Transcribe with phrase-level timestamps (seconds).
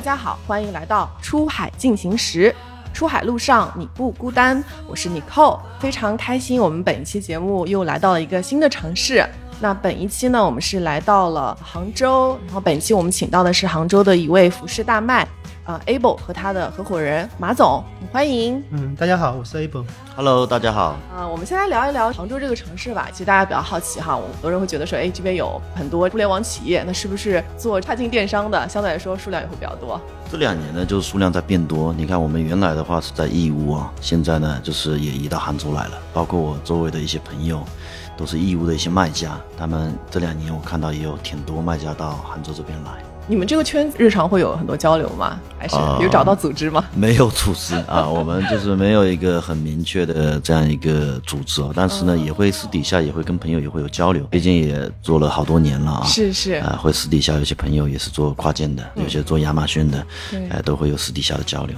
[0.00, 2.54] 大家好，欢迎来到出海进行时。
[2.94, 9.22] 出海路上你不孤单，我是 Nicole，非常开心，我们本期节目又来到了一个新的城市。
[9.60, 15.28] 那本一期呢，我们是来到了杭州，然后本期我们请到的是杭州的一位服饰大卖。
[15.70, 18.60] 啊，able 和他的合伙人马总，欢迎。
[18.70, 19.84] 嗯，大家好，我是 able。
[20.16, 20.96] Hello，大家好。
[21.14, 23.06] 啊，我们先来聊一聊杭州这个城市吧。
[23.12, 30.00] 其实大家比较好奇哈，很多人会觉得说，哎，这边有很多互联网企业，那是不是做跨境电商的，相对来说数量也会比较多？
[30.28, 31.92] 这两年呢，就是数量在变多。
[31.92, 35.92] 你看，我们原来的话是在义乌啊，现在呢，就是也移到杭州来了。
[36.12, 37.62] 包括我周围的一些朋友，
[38.16, 42.90] 都是义乌的一些卖家，他们这两年我看到也有挺多卖家到杭州这边来。
[43.30, 45.38] 你们这个圈子日常会有很多交流吗？
[45.56, 46.84] 还是有找到组织吗？
[46.92, 51.72] 没有组织啊， 我们就是没有一个很明确的这样一个组织哦。
[51.72, 56.04] 但是呢，也会私底下也会跟朋友也会有交流，毕竟也做了好多年了啊。
[56.04, 60.04] 是是啊，会私底下有些朋友也是做跨境的，有些做亚马逊的，
[60.50, 61.76] 哎，都会有私底下的交流。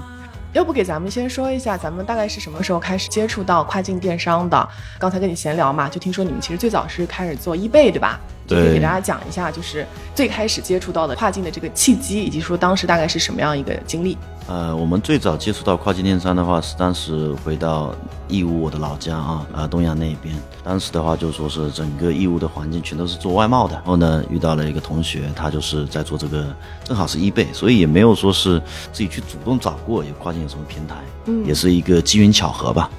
[0.53, 4.69] 要不给咱们先说一下，咱们大概是什么时候开始接触到跨境电商的？
[4.99, 8.21] 刚才跟你闲聊嘛，就听说你们其实最早是开始做 eBay 对吧？
[8.47, 14.19] 对以给大家讲一下，就是最开始接触到的跨境的这个契机，以及说当时大概是什么样一个经历。
[14.49, 17.95] 呃，我们最早接触到跨境电商的话，是当时回到
[18.29, 20.35] 义乌我的老家啊，啊东阳那边。
[20.65, 26.55] 当时的话就说是整个义乌的环境全都是做外贸的，然后呢遇到了一个同学，他就是在做这个，
[26.85, 28.61] 正好是易贝，所以也没有说是
[28.93, 32.91] 自己去主动找过有跨境有什么平台，嗯，也是一个机缘巧合吧。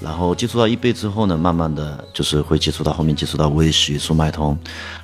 [0.00, 4.56] 然后接触到易贝之后呢，慢慢的就是会接触到后面接触到微信、速卖通，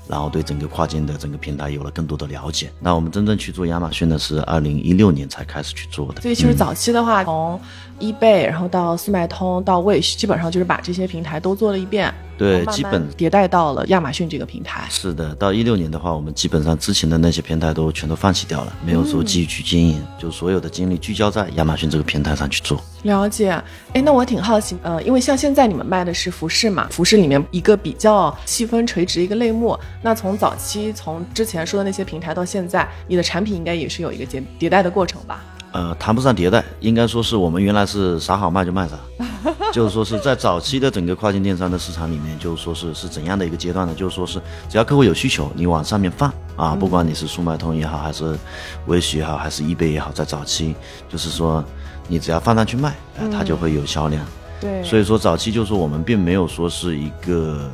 [0.08, 2.70] 然后对整个跨境的整个平台有了更多的了解。
[2.80, 6.22] 那我们真正去做亚马逊呢，是二零一六年才开始去做的。
[6.22, 7.60] 所以其实早期的话，从
[8.00, 12.12] eBay，然后到速卖通，到 Wish，基本上就是把这些平台都做了一遍。
[12.38, 14.86] 对，基本迭代到了亚马逊这个平台。
[14.90, 22.78] 是的，到一六年的话，我们基本上之前的那些平台都全都放弃掉了，没有说继续去经营，就所有的精力聚焦在亚马逊这个平台上去做。
[23.04, 23.52] 了解，
[23.94, 35.42] 哎，那我挺好奇，呃，因为像现在你们卖的是服饰嘛，服饰里面一个比较细分垂直一个类目，那从早期从之前说的那些平台到现在，你的产品应该也是有一个迭迭代的过程吧？
[35.72, 38.96] 呃，谈不上迭代，应该说是我们原来是啥好卖就卖啥，
[39.72, 43.92] 就是说是在早期的整个跨境电商的市场里面，就是说是是怎样的一个阶段呢？
[43.94, 44.40] 就是说是
[44.70, 48.38] 只要客户有需求，你往上面放啊，不管你是速卖通也好，还是
[48.86, 50.74] 微信也好，还是易贝也好，在早期
[51.10, 51.62] 就是说
[52.08, 52.94] 你只要放上去卖，
[53.30, 54.24] 它就会有销量。
[54.58, 57.70] 对，所以说早期就是我们并没有说是一个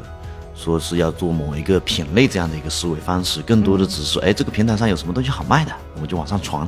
[0.63, 6.65] 说是要做某一个品类这样的一个思维方式，更多的只是说，哎，这个平台上有什么东西好卖的，我们就往上传。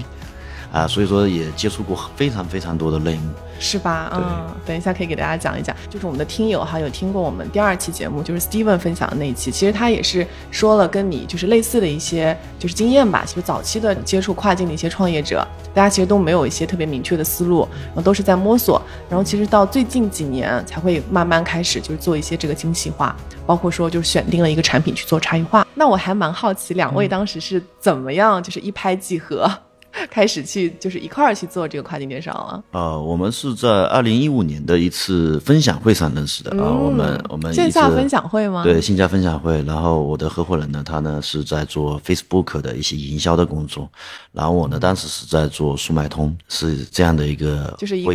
[0.75, 3.31] 啊，所以说也接触过非常非常多的类目，
[3.61, 4.11] 是吧？
[4.13, 13.23] 嗯，等一下可以给大家讲一讲，就是我们的听友哈有听过我们第二期节目，就是 Steven 分享的那一期，其实他也是说了跟你就是类似的一些就是经验吧。
[13.25, 23.15] 其实早期的接触跨境的一些创业者，大家其实都没有一些特别明确的思路，然后都是在摸索，然后其实到最近几年才会慢慢开始就是做一些这个精细化，
[23.47, 25.65] 包括说就是选定了一个产品去做差异化。
[25.73, 29.49] 那我还蛮好奇，两位当时是怎么样就是一拍即合？
[30.11, 32.63] 开始去就是一块儿去做这个跨境电商了。
[32.73, 36.71] 呃，我们是在二零一五年的一次分享会上认识的啊。
[36.71, 38.65] 我们我们线下分享会吗？
[38.65, 39.63] 对，线下分享会。
[39.63, 43.89] 然后我的合伙人呢，他呢是在做 Facebook 的一些营销的工作，
[44.33, 48.13] 然后我呢当时是在做速卖通，是这样的一个就是一个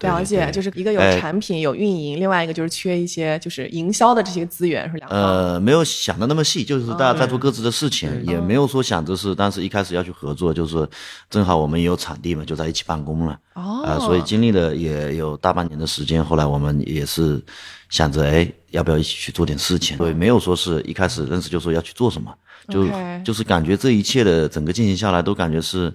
[0.00, 10.88] 了解，就是一个有产品有运营，另外一个就是缺一些就是营销的这些资源是两呃，没有想的那么细，就是大家在做各自的事情，也没有说想着是当时一开始要去合作，就是。
[11.30, 13.38] 正好我们也有场地嘛，就在一起办公了。
[13.54, 16.24] 哦，啊，所以经历了也有大半年的时间。
[16.24, 17.42] 后来我们也是
[17.88, 19.96] 想着，哎，要不要一起去做点事情？
[19.98, 22.34] 对，没有说是一开始认识就说要去做什么，
[22.68, 22.88] 就
[23.24, 25.92] 就是感觉这一切的整个进行下来，都感觉是。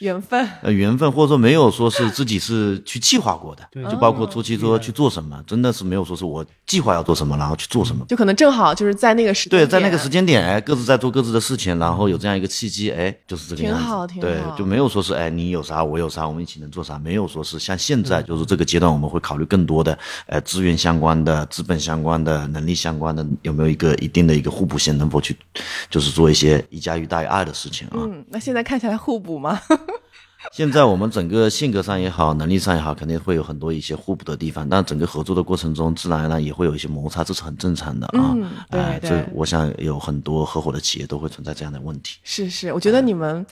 [0.00, 25.36] 缘分，呃，缘分，或者说没有说是自己是去计划过的，就包括初期说去做什么，真的是没有说是我计划要做什么，然后去做什么，就可能正好就是在那个时对，在那个时间点，哎，各自在做各自的事情，然后有这样一个契机，哎，就是这个样子，挺好，挺好，对，就没有说是哎，你有啥我有啥，我们一起能做啥，没有说是像现在就是这个阶段，我们会考虑更多的，呃，资源相关的、资本相关的、能力相关的，有没有一个一定的一个互补性，能否去，
[25.90, 27.96] 就是做一些一加一大于二的事情啊？
[27.96, 29.60] 嗯，那现在看起来互补吗？
[30.52, 34.68] 现在我们整个性格上也好，能力上也好，肯定会有很多一些互补的地方。
[34.68, 38.34] 但整个合作的过程中，自然而然也会有一些摩擦，这是很正常的啊。
[38.36, 39.10] 嗯，对对。
[39.10, 42.18] 这我想有很多合伙的企业都会存在这样的问题。
[42.22, 43.44] 是是，我觉得你们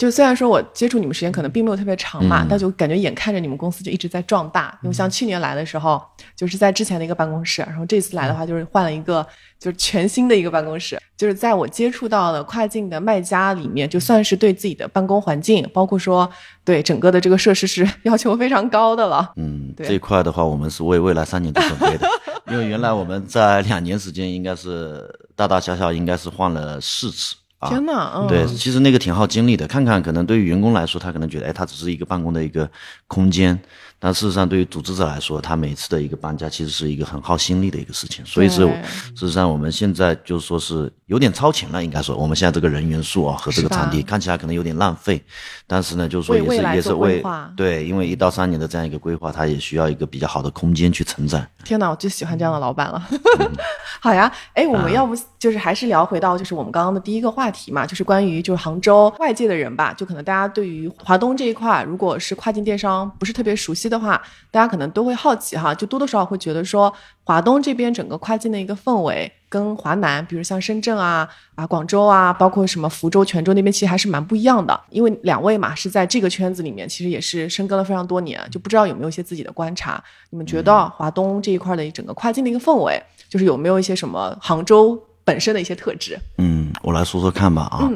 [0.00, 4.78] 就虽然说我接触你们时间可能并没有特别长嘛，嗯但就感觉眼看着你们公司就一直在壮大。
[4.82, 6.02] 因为像去年来的时候，
[6.34, 9.22] 就是在之前的一个办公室，然后这次来的话就是换了一个
[9.58, 10.98] 就是全新的一个办公室。
[11.18, 16.26] 就是在我接触到的跨境的卖家里面，就算是对自己的办公环境，包括说
[16.64, 19.30] 对整个的这个设施是 要求非常高的了。
[19.36, 22.08] 嗯，对这一块的话，我们是为未来三年做准备的，
[22.50, 25.06] 因为原来我们在两年时间应该是
[25.36, 27.36] 大大小小应该是换了四次。
[27.60, 29.66] 啊，天呐，嗯，对，其实那个挺耗精力的。
[29.66, 32.68] 看看，可能对于员工来说，他可能觉得，哎，他只是一个办公的一个
[33.06, 33.58] 空间，
[34.02, 38.24] 但事实上，对于组织者来说，他每次的一个搬家其实是一个很耗心力的一个事情。
[38.24, 38.66] 所以是，
[39.14, 45.22] 事实上我们现在就是说是有点超前了，应该说，我们现在这个人员数啊和这个场地看起来可能有点浪费，
[45.66, 47.22] 但是呢，就是说也是也是为
[47.54, 51.46] 对，因为一到三年的这样一个规划，它也需要一个比较好的空间去承载。
[51.62, 53.06] 天哪，我最喜欢这样的老板了。
[54.00, 66.90] 好呀，哎，我啊们要不就是还是聊回到就是我们刚刚的第一个话题嘛，就是关于就是杭州外界的人吧，就可能大家对于华东这一块，如果是跨境电商不是特别熟悉的话，大家可能都会好奇哈，就多多少少会觉得说
[67.24, 69.30] 华东这边整个跨境的一个氛围。
[69.50, 74.80] 跟华南，比如像深圳啊、啊广州啊，包括什么福州、泉州那边，其实还是蛮不一样的。
[74.90, 80.00] 因为两位嘛是在这个圈子里面，其实也是深耕了非常多年，就不知道有没有一些自己的观察。
[80.30, 86.16] 你们觉得华东这一块的整个跨境的一个氛围，就是有没有一些什么杭州本身的一些特质？
[86.38, 87.90] 嗯，我来说说看吧啊，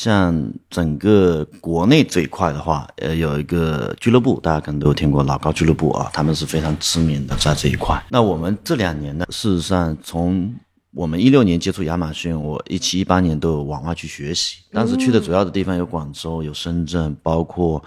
[0.00, 8.00] 像整个国内这一块的话，呃，有一个俱乐部，大家可能都有听过老高俱乐部啊，他们是非常知名的在这一块。
[8.08, 10.54] 那我们这两年呢，事实上从
[10.98, 14.56] 我们一六年接触亚马逊，我一七一八年都有往外去学习。
[14.72, 17.80] 当时去的主要的地方有广州、有深圳，包括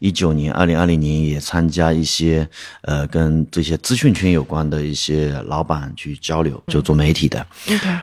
[0.00, 2.46] 一九年、二零二零年也参加一些
[2.82, 7.46] 呃跟这些资讯圈有关的一些老板去交流，就做媒体的。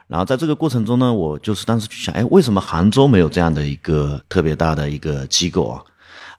[0.07, 5.83] 然后在这个过程中呢，我就是当时去想，哎，为什么杭州没有这样的一个特别大的一个机构啊？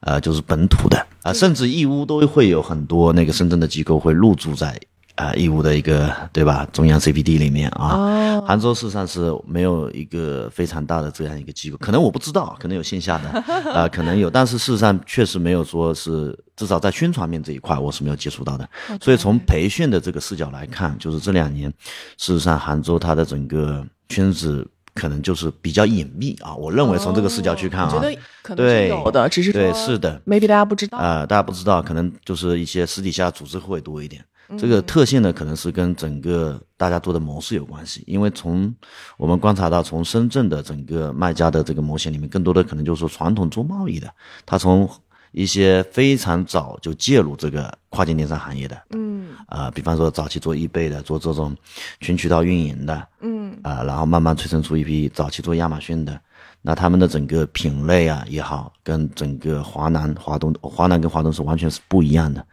[0.00, 4.78] 呃，就是本土的啊、甚至义乌都会有很多那个深圳的机构会入驻在
[5.16, 7.96] 啊、义乌的一个对吧中央 CBD 里面啊。
[7.96, 13.28] 哦，杭州事实上是没有一个非常大的这样一个机构，可能我不知道，可能有线下的，
[13.72, 18.68] 啊、 可能有，但是事实上确实没有说是至少在宣传面这一块我是没有接触到的。
[19.00, 21.72] 所以从培训的这个视角来看，就是这两年，
[22.18, 26.54] 事实上杭州它的整个圈子可能就是比较隐秘啊。
[26.54, 30.98] 我认为从这个视角去看啊，我觉得可能是对有的，只是对是的，maybe 大家不知道。
[30.98, 34.22] 啊、大家不知道，可能就是一些私底下组织会多一点。
[34.58, 38.04] 这个特性呢，可能是跟整个大家做的模式有关系。
[38.06, 38.72] 因为从
[39.16, 44.08] 我们观察到，从深圳的整个卖家的这个模型里面，更多的可能就是说传统做贸易的，
[44.44, 44.88] 他从
[45.32, 51.54] 一些非常早就介入这个跨境电商行业的，嗯啊、比方说早期做易贝的，做这种
[52.00, 56.18] 全渠道运营的，嗯啊、然后慢慢催生出一批早期做亚马逊的，
[56.62, 62.46] 那他们的整个品类啊也好，跟整个华南、华东、华南跟华东是完全是不一样的。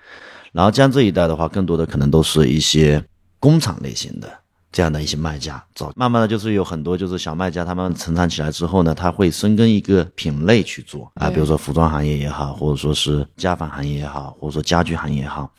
[0.54, 3.04] 然后江浙一带的话，更多的可能都是一些
[3.40, 4.32] 工厂类型的
[4.72, 15.52] 这样的一些卖家，早慢慢的就是有很多就是小卖家，他们成长起来之后呢，他会深耕一个品类去做啊，比如说服装行业也好，或者说是家纺行业也好，或者说家居行业也好，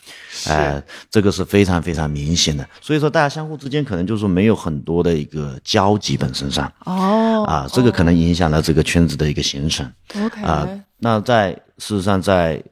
[0.48, 2.68] 哎、这个是非常非常明显的。
[2.80, 9.88] 所以说大家相互之间可能就是说没有很多的一个交集本身上哦啊，这个可能影响了这个圈子的一个形成。
[10.24, 10.68] ，OK，啊、
[10.98, 12.62] 那在事实上在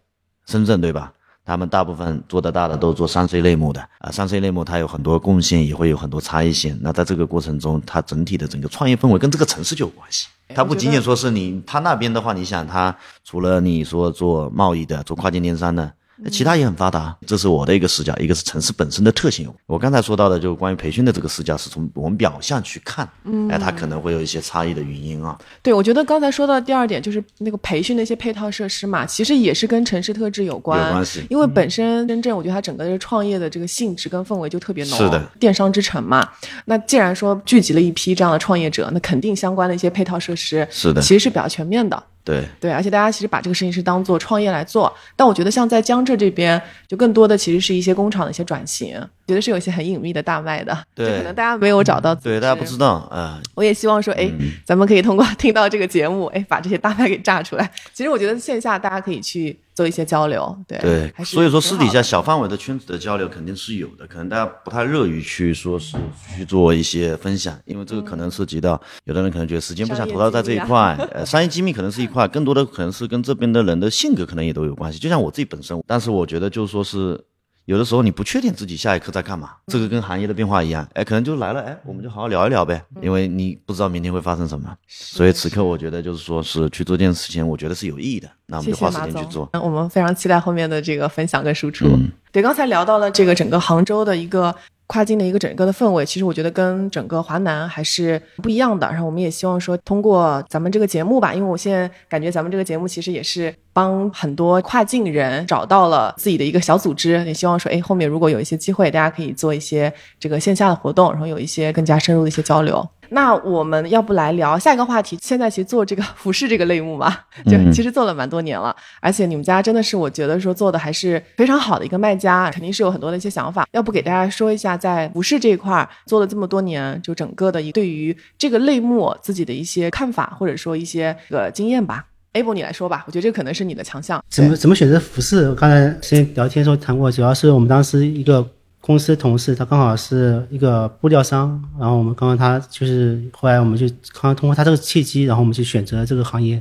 [0.47, 1.13] 深圳对吧？
[1.45, 6.79] 他们大部分做得大的都做三 C 类目的啊，三 C 类目它有很多贡献，也会有很多差异性。
[6.81, 10.29] 那在这个过程中，它整体的整个创业氛围跟这个城市就有关系。
[10.55, 12.95] 它不仅仅说是你，它那边的话，你想它
[13.25, 15.93] 除了你说做贸易的、做跨境电商的，
[16.31, 17.17] 其他也很发达。
[17.27, 19.53] 这是我的一个视角，一个是城市本身的特性。
[19.67, 25.39] 我刚才说到的，就关于培训的这个视角，是从我们表象去看，嗯，哎，它可能会有一些差异的原因啊。
[25.63, 30.79] 对，我觉得刚才说到第二点就是那个培训的一些配套设施嘛，其实也是跟城市特质有关。
[30.87, 34.99] 有关系因为本身深圳，我觉得它整个的创业的这个性质跟氛围就特别浓。
[34.99, 36.29] 是的，电商之城嘛。
[36.67, 42.03] 那既然说聚集了一批这样的创业者，那肯定相关的一些配套设施是的其实是比较全面的。
[42.25, 52.15] 对，对，而且大家其实把这个事情是当做创业来做，但我觉得像在江浙这边，就更多的其实是一些工厂的一些转型，觉得是有一些很隐秘的大卖的，就对可能大家没有找到。
[52.15, 52.77] 对，大家不知。
[52.77, 54.29] 道啊、我也希望说，哎，
[54.65, 57.71] 咱们可以通过听到这个节目，哎，把这些大卖给炸出来。
[57.93, 65.97] 其实我觉得线下大家可以去做一些交流，对对所以说私底下小范围的圈子的交流肯定是有的，可能大家不太乐于去说是
[66.37, 74.99] 去做一些分享，因为这个可能涉及到有的人可能觉得时间不想投到在这一块，呃，商业机密可能是一块，更多的可能是跟这边的人的性格可能也都有关系。
[74.99, 77.19] 就像我自己本身，但是我觉得就是说是
[77.65, 89.49] 有的时候你不确定自己下一刻在干嘛，这个跟行业的变化一样，哎，可能就来了，哎，我们就好好聊一聊呗，因为你不知道明天会发生什么，所以此刻我觉得就是说是去做这件事情，我觉得是有意义的，那我们就花时间去做。
[89.53, 91.87] 那我们非常期待后面的这个分享跟输出。
[92.33, 94.55] 对，刚才聊到了这个整个杭州的一个。
[94.89, 98.87] 跨境的一个整个的氛围，其实我觉得跟整个华南还是不一样的。
[98.91, 107.25] 然后我们也希望说，通过咱们这个节目吧，因为我现在感觉咱们这个节目其实也是帮很多跨境人找到了自己的一个小组织。
[107.25, 112.89] 也希望说，哎，后面如果有一些机会，大家可以做一些这个线下的活动，然后有一些更加深入的一些交流。
[113.11, 115.19] 那我们要不来聊下一个话题？
[115.21, 117.15] 现在其实做这个服饰这个类目嘛，
[117.45, 123.67] 就其实做了蛮多年了，而且你们家真的是我觉得说做的还是非常好的一个卖家，肯定是有很多的一些想法。
[123.73, 132.07] 要不给大家说一下，在服饰这一块做了这么多年，就整个的一对于这个类目自己的一些看法，或者说一些个经验吧。
[132.33, 134.23] Able 你来说吧，我觉得这可能是你的强项。
[134.29, 135.55] 怎么怎么选择服饰？
[135.55, 138.49] 刚才先聊天时候谈过，主要是我们当时一个。
[138.85, 146.61] 公司同事，他刚好是一个布料商，然后我们刚刚他就是后来我们就刚刚通过他这个契机，然后我们就选择了这个行业，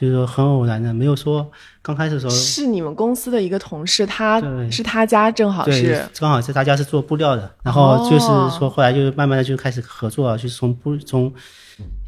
[0.00, 1.46] 就是说很偶然的，没有说
[1.82, 2.32] 刚开始的时候。
[2.32, 4.40] 是你们公司的一个同事，他
[4.70, 8.26] 是他家正好是刚好是他家是做布料的，然后就是
[8.58, 11.30] 说后来就慢慢的就开始合作，就是从布从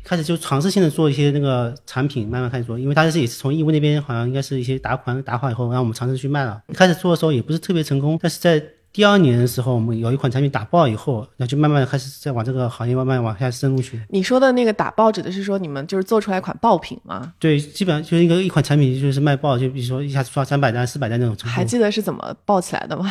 [0.03, 13.99] 开始就尝试性的做一些那个产品，慢慢开始做，因为他是也是从义乌那边好像应该是一些打款打好以后，让我们尝试去卖了，开始做的时候也不是特别成功，但是在第二年的时候，我们有一款产品打爆以后，那就慢慢开始在往这个行业慢慢往下深入去。
[14.11, 17.33] 你说的那个打爆指的是说你们就是做出来一款爆品吗？
[17.39, 21.55] 对，基本上就是一个一款产品就是卖爆，就比如说一下子刷三百单、四百单那种程度。
[21.55, 23.11] 还记得是怎么爆起来的吗？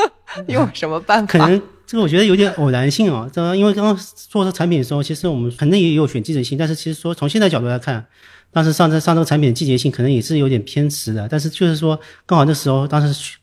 [0.48, 1.32] 用什么办法？
[1.32, 3.26] 可能这个我觉得有点偶然性啊。
[3.32, 8.04] 这因为刚刚做这产品的时候，其实我们肯定也有选季节性，但是其实说从现在角度来看，
[8.52, 11.26] 当时上这上这个产品的季节性可能也是有点偏迟的。
[11.26, 13.36] 但是就是说刚好那时候当时。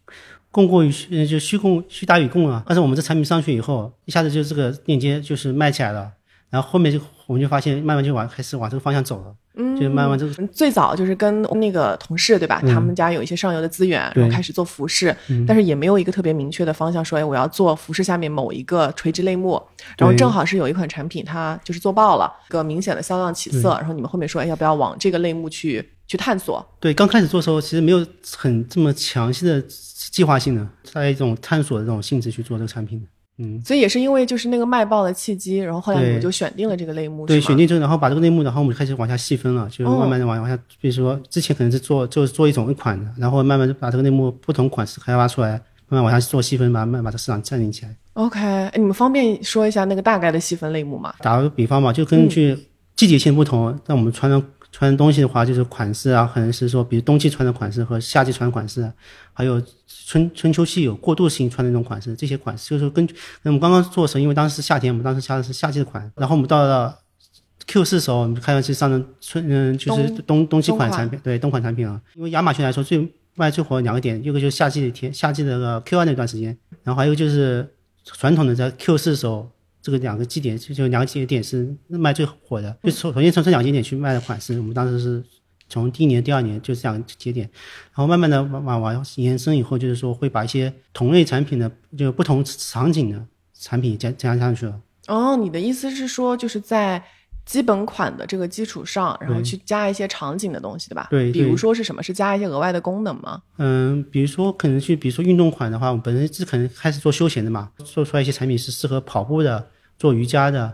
[0.52, 2.64] 供过于虚，就虚供虚大于供啊！
[2.66, 6.12] 但是我们这产品上去以后，一下子就这个链接就是卖起来了，
[6.50, 12.60] 然后后面就我们就发现，慢慢就往开始往这个方向走了，嗯，就慢慢这个最早就是跟那个同事对吧？
[12.62, 15.16] 他们家有一些上游的资源，然后开始做服饰，
[15.48, 19.62] 但是也没有一个特别明确的方向，说哎我要做服饰下面某一个垂直类目，
[19.98, 26.66] 然后正好是有一款产品它就是做爆了，个明显的销量起色，然后你们后面说哎要不要往这个类目去去探索？
[26.80, 28.04] 对，刚开始做的时候其实没有
[28.36, 29.64] 很这么详细的。
[30.12, 33.06] 计划性的，在一种探索的这种性质去做这个产品，
[33.38, 45.52] 嗯，所以也是因为就是那个卖爆的契机，然后后来我们就选定了这个类目，对，选定之后，然后把这个类目，然后我们就开始往下细分了，就慢慢的往往下，比如说之前可能是做就是做一种一款的，然后慢慢就把这个类目不同款式开发出来，
[45.88, 47.96] 慢慢往下做细分，慢慢把这市场占领起来。
[48.14, 51.14] OK，你们方便说一下那个大概的细分类目吗？
[51.20, 52.58] 打个比方嘛，就根据
[52.96, 54.42] 季节性不同，那我们穿的。
[54.72, 58.92] 穿东西的话，就是款式啊，可能是说，比如冬季穿的款式和夏季穿的款式，
[59.34, 59.62] 还有
[60.06, 63.16] 春春秋季有过渡性穿的那种款式，这些款式就是根据。
[63.42, 66.96] 那我们刚刚做的时候，因为当时是夏天，我们当时下的是夏季的款，然后我们到了
[67.66, 72.00] Q 四的时候，我们开始去上的春，嗯，就是冬冬季款产品，对冬款产品啊。
[72.16, 77.68] 因为亚马逊来说，最卖最火两个点，一个就是夏季的天，夏季的那个 Q 二那段时间，然后还有就是
[78.04, 79.50] 传统的在 Q 四时候。
[79.82, 85.24] 这个两个基点就就两个节点是卖最火的，就首首先从这两个节点去卖的款式，我们当时是
[85.68, 87.50] 从第一年、第二年就是这两个节点，
[87.94, 94.82] 然后慢慢的往往往延伸以后，就是说会把一些同类产品的就不同场景的产品加加上去了。
[95.08, 97.04] 哦，你的意思是说就是在。
[97.50, 101.08] 基本款的这个基础上，然后去加一些场景的东西，对吧？
[101.10, 102.04] 对，比如说是什么？
[102.04, 103.42] 是加一些额外的功能吗？
[103.58, 110.72] 嗯，比如说可能去，比如说运动款的话，我们本身是可能开始做休闲的嘛，做出来一些产品是适合跑步的、做瑜伽的，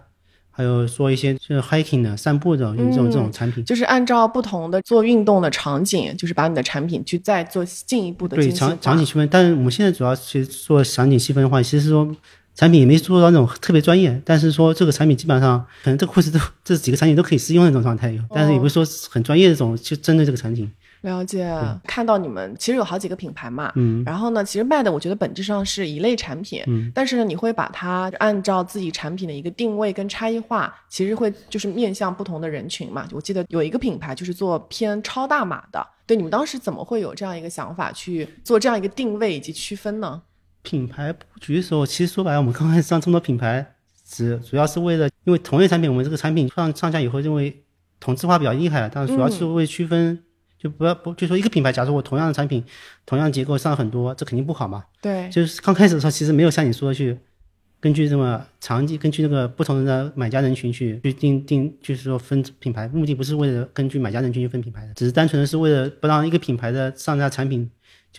[0.52, 3.64] 还有做一些就是 hiking 的、散步的这种这种产品。
[3.64, 9.26] 就是按照不同的做运动的场景，就是把你的产品去再做进一步的对场场景区分。
[9.32, 12.14] 但是我们现在主要去做场景细分的话，其实说。
[12.56, 20.72] 产品也没做到那种特别专业，但是说这个产品基本上可能这个裤子都这几个产品都可以适用那种状态，但是也不是说很专业的这种去针对这个产品。
[21.02, 21.48] 了解，
[21.86, 33.08] 看到你们其实有好几个品牌嘛，嗯，然后呢，其实卖的我觉得本质上是一类产品，嗯，但是呢，你会把它按照自己产品的一个定位跟差异化，其实会就是面向不同的人群嘛。
[33.12, 40.20] 我记得有一个品牌就是做偏超大码的，对，你们当时怎么会有这样一个想法去做这样一个定位以及区分呢？
[40.66, 43.66] 品牌布局的时候，其实说白了，我们刚开始上这么多品牌，
[44.04, 47.64] 只主要是为了，因为同类产品，我们这个产品上上架以后，认为
[48.00, 50.20] 同质化比较厉害，但是主要是为区分，
[50.58, 52.64] 就不要不就说一个品牌，假如我同样的产品，
[53.06, 54.84] 同样结构上很多，这肯定不好嘛。
[55.02, 57.18] 对，就是刚开始的时候，其实没有像你说的去
[57.80, 67.70] 根据这么场景，根据那个不同的买家人群去去定定，就是说分品牌，目的不是为了根据买家人群去分品牌的，只是单纯的是为了不让一个品牌的上架产品。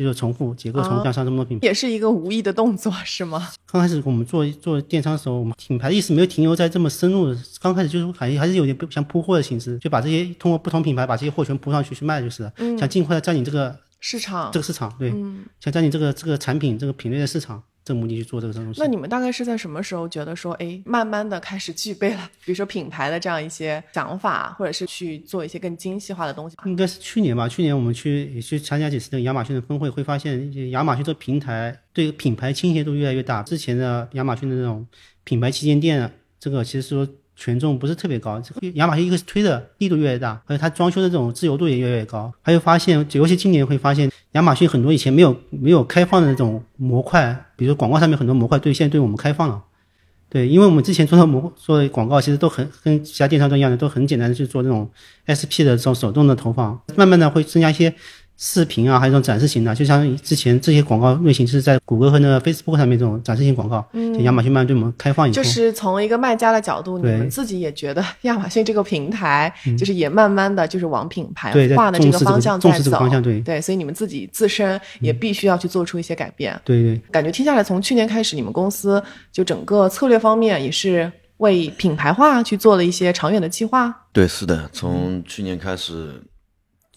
[0.05, 1.67] 就是重复结构重复上上这么多品牌。
[1.67, 3.49] 也是一个无意的动作，是吗？
[3.65, 15.11] 刚开始我们做做电商的时候，我们品牌意识没有停留在这么深入的，刚开始就是还还是有点像铺货的形式，就把这些通过不同品牌把这些货全铺上去去卖就是了，想尽快的占领这个市场这个市场，对，
[15.61, 17.63] 想占领这个这个产品这个品类的市场。
[17.87, 18.81] 这个目的去做这个东西。
[18.81, 26.57] 那你们大概是在什么时候觉得说，哎，慢慢的开始具备了，比如说品牌的这样一些想法，或者是去做一些更精细化的东西？
[26.65, 27.49] 应该是去年吧。
[27.49, 33.45] 去年我们去也去参加几次那个亚马逊的峰会，会发现亚马逊这个平台对品牌倾斜度越来越大。
[33.45, 34.85] 之前的亚马逊的那种
[35.23, 37.09] 品牌旗舰店，这个其实说。
[37.37, 42.33] 权重不是特别高，这个亚马逊一个是推的力度越来越大，而且它装修的这种自由度也越来越高。
[42.41, 49.63] 还有发现，尤其今年会发现，亚马逊很多以前没有没有开放的那种模块，比如广告上面很多模块，对现在对我们开放了。
[50.29, 54.91] 对，因为我们之前做的模做的广告，其实都很跟其他电商都一样的，都很简单的去做那种
[55.29, 57.95] SP 的这种手动的投放，慢慢的会增加一些。
[58.39, 73.41] 视频啊，还有这种展示型的，就像之前这些广告类型是在谷歌和那个 Facebook 上面这种展示型广告，嗯，亚马逊慢慢对我们开放以后，就是从一个卖家的角度，你们自己也觉得 亚马逊这个平台，就是也慢慢的就是往品牌化的这个方向在走，对。
[73.41, 79.03] 对，所以你们自己自身也必须要去做出一些改变，对对，感觉听下来，从去年开始，你们公司
[79.33, 86.23] 就整个策略方面也是为品牌化去做了一些长远的计划，对，是的，从去年开始。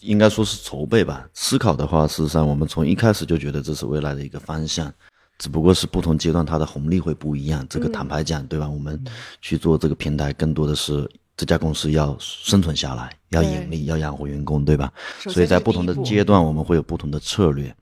[0.02, 1.28] 应该说是筹备吧。
[1.34, 4.92] 思考的话，事实上我们从一开始就觉得这是未来的一个方向，
[5.38, 7.66] 只不过是不同阶段它的红利会不一样。
[7.70, 8.70] 这个坦白讲，对吧？
[8.70, 9.02] 我们
[9.42, 14.92] 去做这个平台，更多的是这家公司要生存下来，要盈利，要养活员工，对吧？
[15.20, 17.74] 所以在不同的阶段，我们会有不同的策略。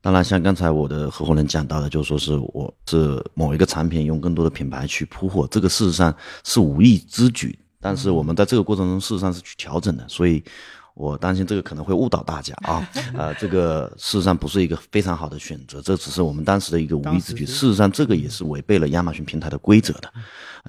[0.00, 6.14] 当然，像刚才我的合伙人讲到的，就说是我是某一个产品用更多的品牌去铺货，这个事实上
[6.44, 10.42] 是无意之举，但是我们在这个过程中事实上是去调整的，所以。
[10.96, 17.44] 我担心这个可能会误导大家啊， 呃，这个事实上不是一个非常好的选择，这只是我们当时的一个无意之举。
[17.44, 20.10] 事实上，这个也是违背了亚马逊平台的规则的，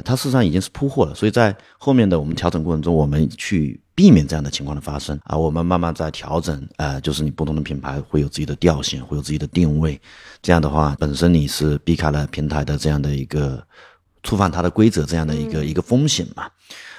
[0.04, 1.16] 它事实上已经是铺货了。
[1.16, 10.00] 所以在后面的我们调整过程中，我们去避免这样的情况的发生啊，我们慢慢在调整，呃，就是你不同的品牌会有自己的调性，会有自己的定位，
[10.42, 13.66] 这样的话，本身你是避开了平台的这样的一个
[14.24, 16.50] 触犯它的规则这样的一个一个风险嘛。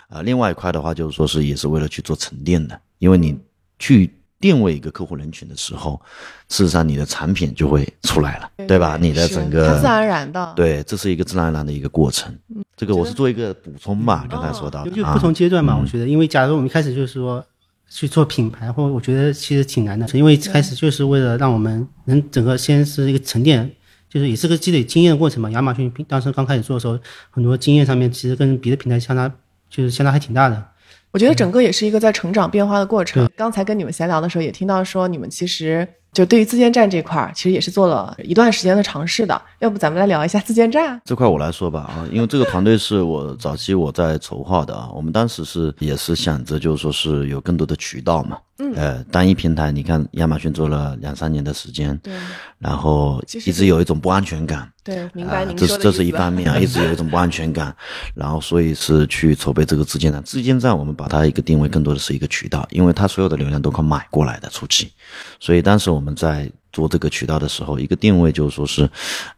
[0.09, 3.39] 啊，另外一块的话，就是说是也是为了去做沉淀的，因为你
[3.79, 6.01] 去定位一个客户人群的时候，
[6.49, 8.97] 事实上你的产品就会出来了，对吧？
[9.01, 12.33] 你的整个自然而然的，对，这是一个自然而然的一个过程。
[12.77, 15.77] 这个我是做一个补充吧，刚才说到的，就不同阶段嘛。
[15.77, 17.45] 我觉得，因为假如我们一开始就是说
[17.89, 23.69] 去做品牌，或我觉得其实挺难的，因为开始就是为了让我们能整个先是一个沉淀，
[24.09, 25.51] 就是也是个积累经验的过程嘛。
[25.51, 26.97] 亚马逊当时刚开始做的时候，
[27.31, 29.33] 很多经验上面其实跟别的平台相差。
[29.71, 30.65] 就是相差还挺大的，
[31.13, 33.29] 我觉得整个也是一个在成长变化的过程。
[33.37, 35.87] 刚才跟你们闲聊的时候，也听到说你们其实。
[36.19, 39.41] 就对于自建站这块儿，其实也是做了一段时间的尝试的。
[39.61, 44.91] 要不咱们来聊一下自建站这块，我来说吧啊，因为这个团队是我早期我在筹划的啊。
[44.93, 48.37] 我们当时是也是想着，就是说是有更多的渠道嘛。
[48.59, 48.73] 嗯。
[48.75, 52.13] 呃，单一平台，你看亚马逊做了两三年的时间，对。
[52.59, 54.69] 然后一直有一种不安全感。
[54.83, 55.45] 对，明白。
[55.55, 57.73] 这是这是一方面啊， 一直有一种不安全感。
[58.15, 60.21] 然后所以是去筹备这个自建站。
[60.25, 64.91] 自建站我们把它一个定位更多的是一个渠道，因为它所有的流量都靠买过来的初期，
[65.39, 66.08] 所以当时我们。
[66.15, 68.89] 在做这个渠道的时候，一个定位就是说是，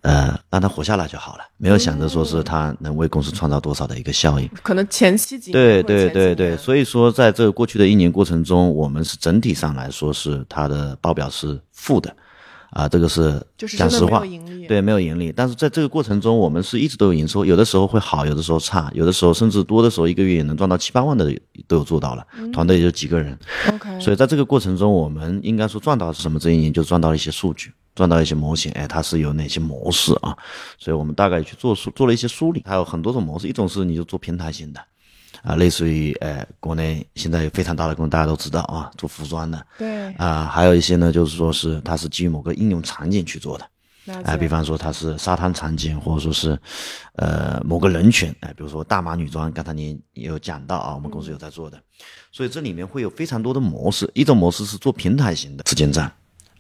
[0.03, 4.51] 呃，让他活下来就好了，没有想着说是他能为公司创造多少的一个效益。
[4.63, 12.15] 可能前期几对对对对，所以说在这个过去的一年过程中，我们是整体上来说是它的报表是负的。
[12.71, 13.45] 啊，这个是
[13.77, 14.23] 讲实话，
[14.69, 15.33] 对，没有盈利。
[15.35, 22.25] 但是在这个过程中，我们是一直都有营收，有的时候会好，有的时候差，有的时候甚至多的时候，一个月也能赚到七八万的都有做到了。
[22.53, 23.37] 团队也就几个人
[23.73, 24.01] ，OK。
[24.01, 26.39] 所以在这个过程中，我们应该说赚到是什么？
[26.39, 30.37] 这一年就赚到了一些数据，赚到一些模型，哎，它是有哪些模式啊？
[30.79, 34.81] 所以我们大概去做梳做了一些梳理，它有很多种模式，一种是你就做平台型的。
[35.43, 39.67] 啊，类似于呃，国内现在有非常大的公司，大家都知道啊，做服装的。
[39.79, 40.13] 对。
[40.15, 43.67] 啊，还有一些呢，就是说是它是基于某个应用场景去做的。
[44.25, 46.59] 哎，比方说它是沙滩场景，或者说是，
[47.15, 51.81] 呃，某个人群，哎，比如说大码女装，刚才您也有讲到啊，我们公司有在做的。
[52.33, 56.11] 所以这里面会有非常多的模式，一种模式是做平台型的自建站，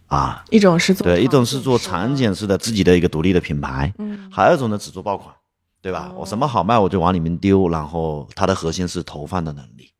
[0.07, 5.35] 啊，一种是做对，一种是做场景式的自己的一个独立的品牌，嗯，还有一种呢只做爆款。
[5.83, 6.13] 对吧？
[6.17, 9.91] 我什么好卖我就往里面丢，然后它的核心是投放的能力，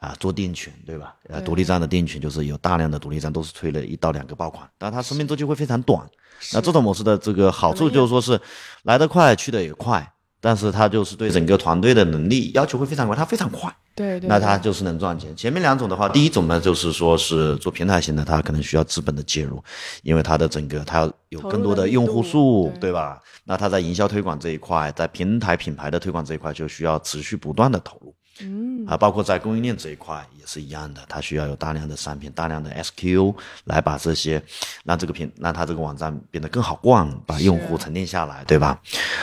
[0.00, 1.14] 啊，做店群，对吧？
[1.28, 6.04] 呃，独立站的店群就是有大量的独立站都是推了一到两个爆款，但它生命周期会非常短。
[6.52, 8.40] 那这种模式的这个好处就是说是
[8.84, 10.08] 来得快去得也快
[10.40, 13.74] 但是它就是对整个团队的能力要求会非常高，它非常快。
[13.96, 15.34] 对对，那它就是能赚钱。
[15.34, 19.60] 前面两种的话，第一种呢，就是说是做平台型的，它可能需要资本的介入，
[20.04, 23.20] 因为它的整个它有更多的用户数，对吧？
[23.48, 28.14] 那它在营销推广这一块，在平台品牌的推广这一块，就需要持续不断的投入。
[28.40, 34.42] 嗯啊，包括在供应链这一块也是一样的，它需要有大量的商品、大量的 SKU 来把这些
[34.84, 38.80] 让这个平让它这个网站变得更好逛，把用户沉淀下来，对吧？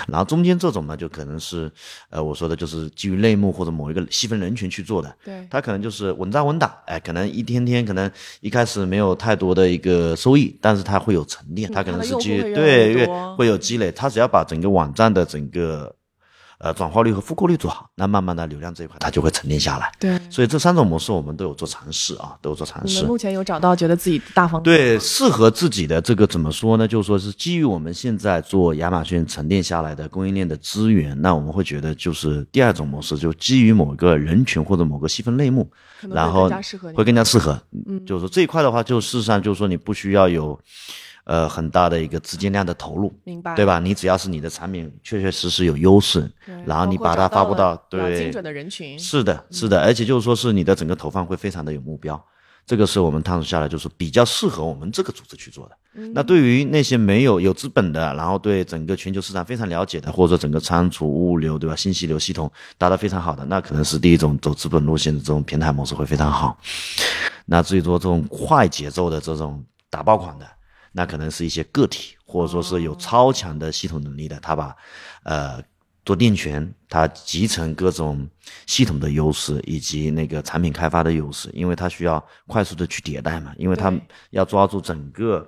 [0.07, 1.71] 然后中间这种呢，就可能是
[2.09, 8.09] 呃我说的就是基于类目或者某一个细分人群去做的，对，它可能就是稳扎稳打，哎，可能一天天可能
[8.41, 15.95] 一开始没有太多的一个收益，但是它会有沉淀，它可能是基于对越会有积累，它只要把整个网站的整个。
[16.57, 19.91] 呃，转化率和复购率做好，那慢慢的流量这一块它就会沉淀下来。
[19.99, 23.03] 对，所以这三种模式我们都有做尝试啊，都有做尝试。
[23.05, 26.87] 目前有找到觉得自己大方对适合自己的这个怎么说呢？
[26.87, 35.69] 就是说是基于我们现在做亚马逊沉淀下来的供应链的资源，那我们会觉得就是第二种模式，就基于某个人群或者某个细分类目，
[36.09, 36.49] 然后
[36.93, 37.61] 会更加适合。
[37.87, 40.57] 嗯，就是说这一块的话，就事实上就是说你不需要有。
[41.25, 43.79] 呃，很大的一个资金量的投入，明白，对吧？
[43.79, 46.31] 你只要是你的产品确确实实有优势，
[46.65, 52.23] 然后你把它发布到对精准的人群，是的，是的，而且就是说是你的整个投放会非常的有目标，
[52.63, 55.75] 这个是我们探索下来就是比较适合我们这个组织去做的。
[56.13, 66.55] 那对于那些没有有资本的，然后对整个全球市场非常了解的，或者说整个仓储物流对吧，信息流系统达到非常好的，那可能是第一种走资本路线的这种平台模式会非常好。
[67.47, 70.45] 那至于说这种快节奏的这种打爆款的。
[70.97, 74.73] 那可能是一些个体，或者说是有超强的系统能力的，他把，
[75.23, 75.61] 呃，
[76.05, 78.25] 做店权，他集成各种
[78.65, 83.93] 系统的优势以及那个产品开发的优势，因为他需要快速的去迭代嘛，因为他
[84.29, 85.45] 要抓住整个，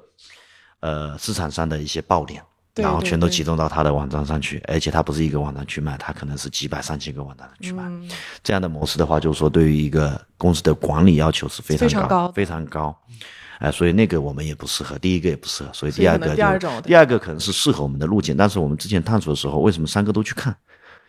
[0.82, 2.44] 呃，市场上的一些爆点，
[2.76, 7.90] 然后全都集中到他的网站上去，而且他不是一个网站去卖，他可能是几百上千个网站去卖，
[8.44, 12.94] 这样的模式的话，就是说对于一个公司的管理要求是非常高，非常高。
[13.60, 18.38] 哎，所以那个我们也不适合，第一个也不适合，所以第二个就第二个可能是适合我们的路径。
[18.38, 20.56] 但是我们之前探索的时候，为什么三个都去看？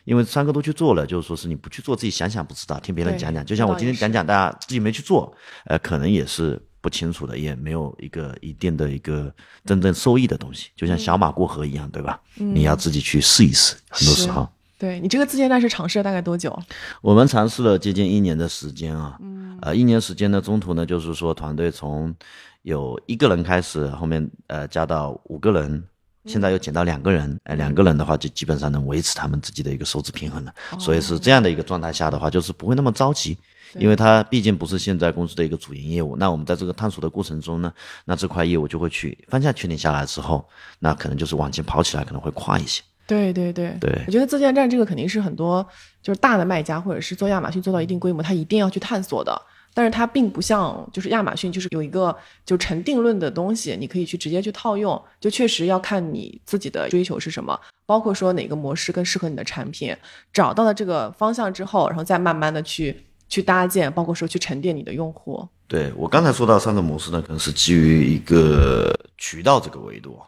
[0.04, 3.44] 因为三个都去做了，就是说是你不去做，自己想想不知道，听别人讲讲。
[3.44, 5.30] 就像我今天讲讲，大家自己没去做，
[5.66, 9.30] 呃，可能也是不清楚的，也没有一个一定的一个
[9.66, 10.70] 真正受益的东西。
[10.74, 12.18] 就像小马过河一样，对吧？
[12.36, 14.48] 你要自己去试一试，很多时候。
[14.78, 16.56] 对你这个自建站是尝试了大概多久？
[17.02, 19.18] 我们尝试了接近一年的时间啊。
[19.20, 19.58] 嗯。
[19.60, 22.14] 呃，一年时间呢，中途呢，就是说团队从
[22.62, 25.82] 有一个人开始，后面呃加到五个人，
[26.26, 27.36] 现在又减到两个人。
[27.42, 30.54] 哎，两个人的话就基本上能维持他们自己的一个收支平衡了。
[30.78, 33.36] 所以是这样的一个状态下的话，就是不会那么着急，
[33.74, 36.14] 因为它毕竟不是现在公司的一个主营业务。
[36.16, 37.72] 那我们在这个探索的过程中呢，
[38.04, 42.80] 那这块业务就会去方向确定下来之后，那可能就是往前跑起来可能会快一些。
[43.08, 45.66] 对对对对，我觉得自建站这个肯定是很多
[46.00, 49.36] 就是大的卖家或者是做亚马逊做到一定规模，他一定要去探索的。
[49.74, 55.00] 但是它并不像就是亚马逊，就是有一个就成定论的东西，你可以去直接去套用。
[55.20, 59.94] 就确实要看你自己的追求是什么，包括说哪个模式更适合你的产品。
[60.32, 65.46] 找到了这个方向之后，然后再慢慢的去去搭建，包括说去沉淀你的用户。
[65.68, 70.18] 对我刚才说到三种模式呢，可能是基于一个渠道这个维度。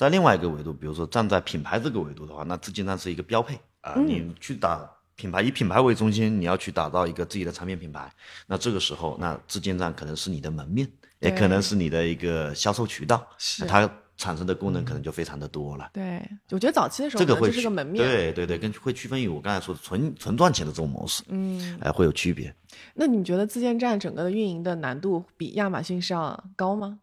[0.00, 3.96] 在另外一个维度，比如说站在品牌这个维度的话，那自建站是一个标配啊。
[3.96, 8.10] 你去打品牌，以品牌为中心，你要去打造一个自己的产品品牌，
[8.46, 13.28] 那这个时候，那自建站可能是你的门面，也可能是你的一个销售渠道，
[13.68, 13.86] 它
[14.16, 15.90] 产生的功能可能就非常的多了。
[15.92, 22.54] 对，我觉得早期的时候这个会是个门面，对对对，跟会区分于我刚才说的纯纯赚钱的这种模式，嗯，哎，会有区别。
[22.94, 27.00] 那你觉得自建站整个的运营的难度比亚马逊是要高吗？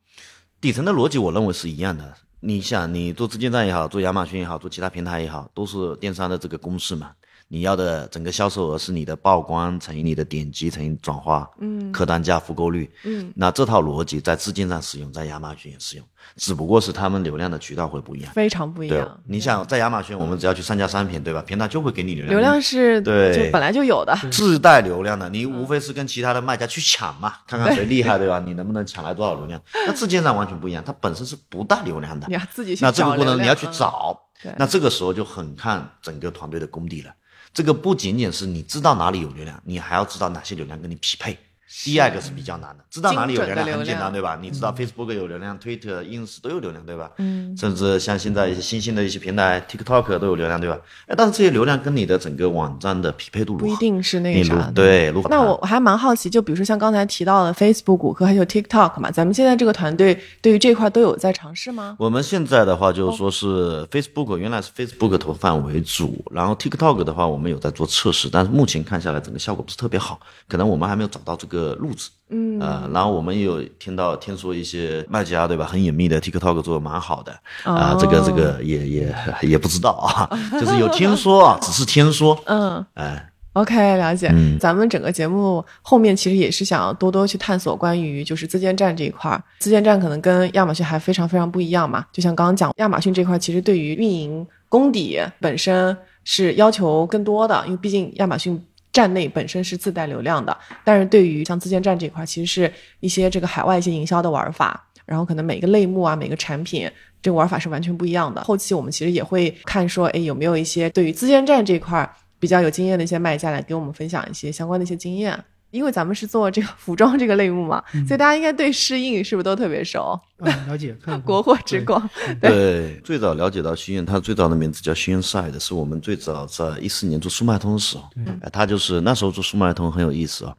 [0.59, 2.11] 底层的逻辑我认为是一样的。
[2.39, 7.11] 你想，你做资金站也好，做亚马逊也好，做其他平台也好，都是电商的这个公式嘛。
[7.49, 16.05] 你要的整个销售额是你的曝光乘以你的点击乘以转化，嗯，客单价复购率，嗯，那这套逻辑在自建上使用，在亚马逊也使用，
[16.35, 19.17] 只不过是他们流量的渠道会不一样，非常不一样。
[19.25, 21.41] 你想在亚马逊，我们只要去上架商品，对吧？
[21.41, 28.43] 平台就会给你流量，流量是对本来就有的，自带流量的，你无非是跟其他的卖家去抢嘛，看看谁厉害，对吧？
[28.45, 29.61] 你能不能抢来多少流量？
[29.87, 34.19] 那自建站完全不一样，它本身是不带流量的，你要自己去那这个过程你要去找，
[34.57, 37.13] 那这个时候就很看整个团队的功底了。
[37.57, 41.35] 这个不仅仅是你知道哪里有流量，你还要知道哪些流量跟你匹配。
[41.83, 44.37] 第二个是比较难的，知道哪里有流量很简单，对吧？
[44.41, 47.11] 你知道 Facebook 有流量，Twitter、Ins 都有流量，对吧？
[47.17, 50.79] 嗯，甚至像现在一些新兴的一些平台，TikTok 都有流量，对吧？
[51.07, 53.57] 哎，但是这些流量跟你的整个网站的匹配度？
[53.57, 54.71] 不一定是那个啥。
[54.73, 55.13] 对？
[55.29, 61.97] 那我我还蛮好奇，就比如说像刚才提到的 Facebook、谷歌还有 TikTok 嘛，咱们现在这个团队对于这块都有在尝试吗？
[61.99, 72.09] 我们现在的话就是说是 Facebook，原来是 Facebook 投放为主，然后 TikTok 的话我们有在做测试，但是目前看下来整个效果不是特别好，可能我们还没有找到这个路子。
[72.29, 77.31] 嗯，呃，然后我们也有听到听说一些卖家对吧，很隐秘的 TikTok 做的蛮好的，
[77.63, 84.27] 啊、这个这个也也也不知道啊， 就是有听说啊， 只是听说，嗯哎，，OK，了解。
[84.33, 89.41] 嗯咱们整个节目后面其实也是想要多多去探索关于就是自建站这一块儿。
[89.59, 98.61] 自建站可能跟亚马逊还非常非常不一样嘛，就像刚刚讲，亚马逊这块其实对于运营功底本身是要求更多的，因为毕竟亚马逊。
[98.97, 106.89] 站内本身是自带流量的，但是对于像自建站这块，其实是一些这个海外一些营销的玩法，然后可能每个类目啊、每个产品
[107.21, 108.43] 这个玩法是完全不一样的。
[108.43, 115.37] 后期我们其实也会看说，哎，有没有一些对于自建站这块比较有经验的一些卖家来给我们分享一些相关的一些经验。
[115.71, 120.19] 因为咱们是做这个 服装这个类目嘛，所以大家应该对适应是不是都特别熟？
[120.39, 122.09] 啊，了解，看 国货之光，
[122.41, 128.09] 对，最早了解到新苑，它最早的名字叫新苑 Side，是我们最早在一四年做速卖通的时候，
[128.41, 130.55] 哎，它就是那时候做速卖通很有意思啊，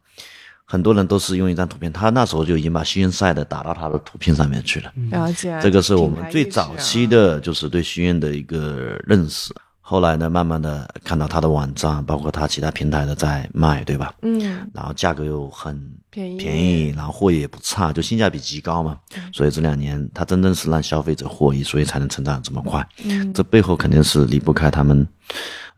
[0.65, 4.93] 很多人都是用一张图片，他那时候就已经把新苑 Side 打到他的图片上面去了。
[5.09, 5.57] 了解。
[5.61, 9.51] 这个是我们最早啊期的，就是对虚苑的一个认识。
[9.89, 14.13] 后来呢，慢慢的看到他的网站，包括他其他平台的在卖，对吧？
[14.21, 14.39] 嗯，
[14.71, 15.75] 然后价格又很
[16.11, 18.99] 便宜便宜，然后货也不差，就性价比极高嘛。
[19.33, 22.87] 所以这两年他真正是让消费者获益，所以才能成长这么快。
[23.03, 25.07] 嗯这背后肯定是离不开他们，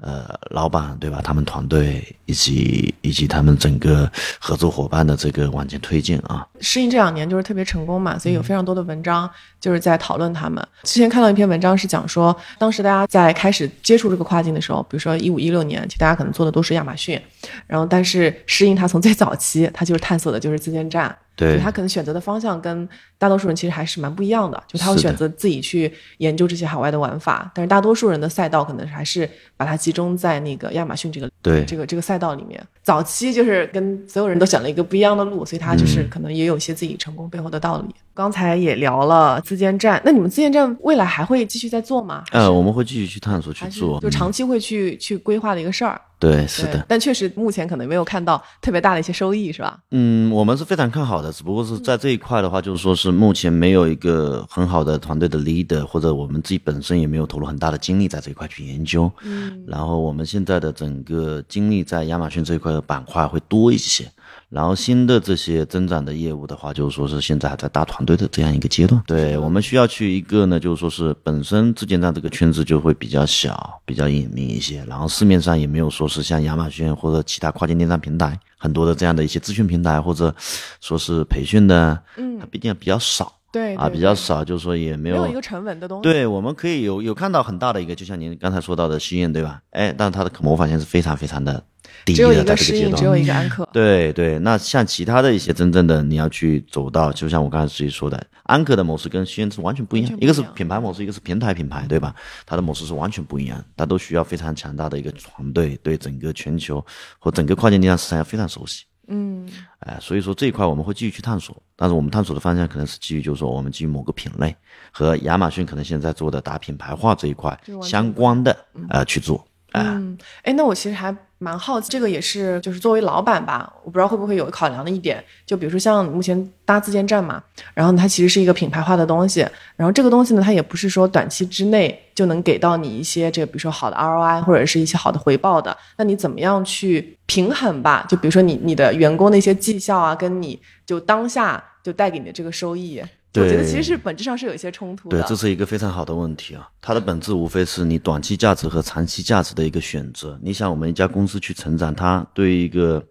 [0.01, 1.21] 呃，老板对吧？
[1.23, 6.43] 他们团队以及以及他们整个合作伙伴的这个往前推进啊。
[6.59, 10.67] 适应这两年就是特别成功嘛，所以有非常多的文章就是在讨论他们。
[10.83, 17.21] 之前看到一篇文章是讲说，当时大家在开始接触这个跨境的时候，比如说一五一六年，其实大家可能做的都是亚马逊，
[17.67, 21.15] 然后但是适应它从最早期，它就是探索的就是自建站。
[21.41, 29.27] 对他可能选择的方向跟大多数人其实还是蛮不一样的，就他会选择自己去研究这些海外的玩法，但是大多数人的赛道可能还是
[29.57, 32.61] 把它集中在那个亚马逊这个对这个这个赛道里面。
[32.83, 37.93] 早期就是跟所有人都选了一个不一样的路，所以他嗯就是可能也有一些自己成功背后的道理。
[38.13, 42.23] 刚才也聊了自建站，那你们自建站未来还会继续在做吗？
[42.31, 45.99] 呃，我们会继续去探索去做，就长期会去去规划的一个事儿。
[46.21, 49.79] 对，是的，但确实目前可能没有看到特别大的一些收益，是吧？
[49.89, 59.11] 嗯，我们是非常看好的，只不过是在这一块的话，就是说是目前没有一个很好的团队的 leader，或者我们自己本身也没有投入很大的精力在这一块去研究。
[59.23, 64.07] 嗯，然后我们现在的整个精力在亚马逊这一块的板块会多一些。
[64.51, 69.01] 然后新的这些增长的业务的话，就是说是现在还在大团队的这样一个阶段。
[69.07, 80.35] 对我们需要去一个呢，就是说是本身自建站这个圈子就会比较小、比较隐秘一些，然后市面上也没有说是像亚马逊或者其他跨境电商平台很多的这样的一些咨询平台或者
[80.81, 86.03] 说是培训的，嗯，它毕竟比较少啊，对对比较少，就是说也没有没有一个沉稳的东西。
[86.03, 89.61] 对，我们可以有有看到很大的一个，就像您刚才说到的西燕，对吧？
[89.71, 91.63] 哎，但是它的可模仿性是非常非常的
[92.05, 93.05] 低只有的，一个适应，在这个阶段只。
[93.05, 93.67] 有一个安可。
[93.71, 102.13] 对对，那像其他的一些真正的你要去走到，就像我刚才自己说的，安可的模式跟西苑是完全不一样，一个是品牌模式，一个是平台品牌，对吧？
[102.45, 106.83] 它的模式是完全不一样，它都需要非常强大的一个团队，对整个全球
[107.19, 108.83] 和整个跨境电商市场要非常熟悉。
[109.07, 109.45] 嗯，
[109.79, 114.55] 哎，所以说这一块我们会继续去探索，但是我们探索的方向可能是基于，就是说我们基于某个品类
[114.89, 118.55] 和亚马逊可能现在做的打品牌化这一块相关的
[118.89, 119.45] 呃去做。
[119.71, 127.41] 哎、嗯，哎，那我其实还蛮好奇，这个也是就是作为老板吧，我不知道会不会有考量的一点，就比如说像目前搭自建站嘛，
[127.73, 129.39] 然后它其实是一个品牌化的东西，
[129.75, 138.05] 然后这个东西呢，它也不是说短期之内就能给到你一些这个比如说好的 ROI 或者是一些好的回报的，那你怎么样去平衡吧？
[138.07, 143.01] 就比如说你你的员工的一些绩效啊，跟你就当下就带给你的这个收益。
[143.33, 145.17] 我觉得其实是本质上是有一些冲突的。
[145.17, 146.69] 对，这是一个非常好的问题啊。
[146.81, 150.37] 它的本质无非是你短期价值和长期价值的一个选择。
[150.43, 153.01] 你想，我们一家公司去成长，它对于一个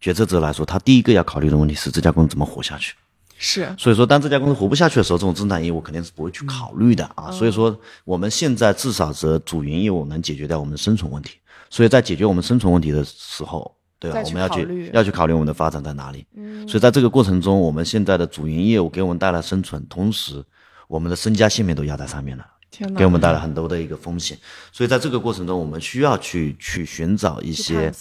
[0.00, 2.94] 决策者来说，他第一个要考虑的问题是这家公司怎么活下去。
[3.38, 7.30] 是所以说，当这家公司活不下去的时候，这种增长业务肯定是不会去考虑的啊。
[7.30, 11.38] 所以说，我们现在至少是主营业务能解决掉我们的生存问题。
[11.68, 16.26] 所以在解决我们生存问题的时候，对我们要去要去考虑我们的发展在哪里。
[16.66, 20.44] 所以在这个过程中，我们现在的主营业务给我们带来生存，同时
[20.88, 22.44] 我们的身家性命都压在上面了。
[22.76, 24.36] 天，给我们带来很多的一个风险。
[24.70, 27.92] 所以在这个过程中，我们需要去去寻找一些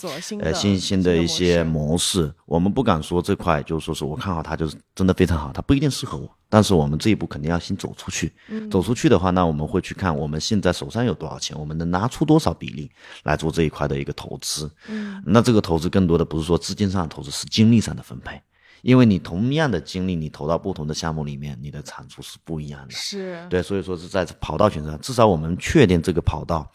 [0.41, 2.33] 呃新兴的一些模式模式。
[2.45, 6.29] 我们不敢说这块就是说是我看好它就是真的非常好，它不一定适合我。
[6.49, 8.31] 但是我们这一步肯定要先走出去。
[8.49, 12.89] 嗯走出去的话，那我们会去看我们现在手上有多少钱，我们能拿出多少比例
[13.23, 14.69] 来做这一块的一个投资。
[14.87, 18.41] 嗯，那这个投资更多的不是说资金上的投资，是精力上的分配。
[18.85, 22.91] 因为你同样的精力，你投到不同的项目里面，你的产出是不一样的。
[22.91, 26.69] 是，对，所以说是在跑道选择上，至少我们确定这个跑道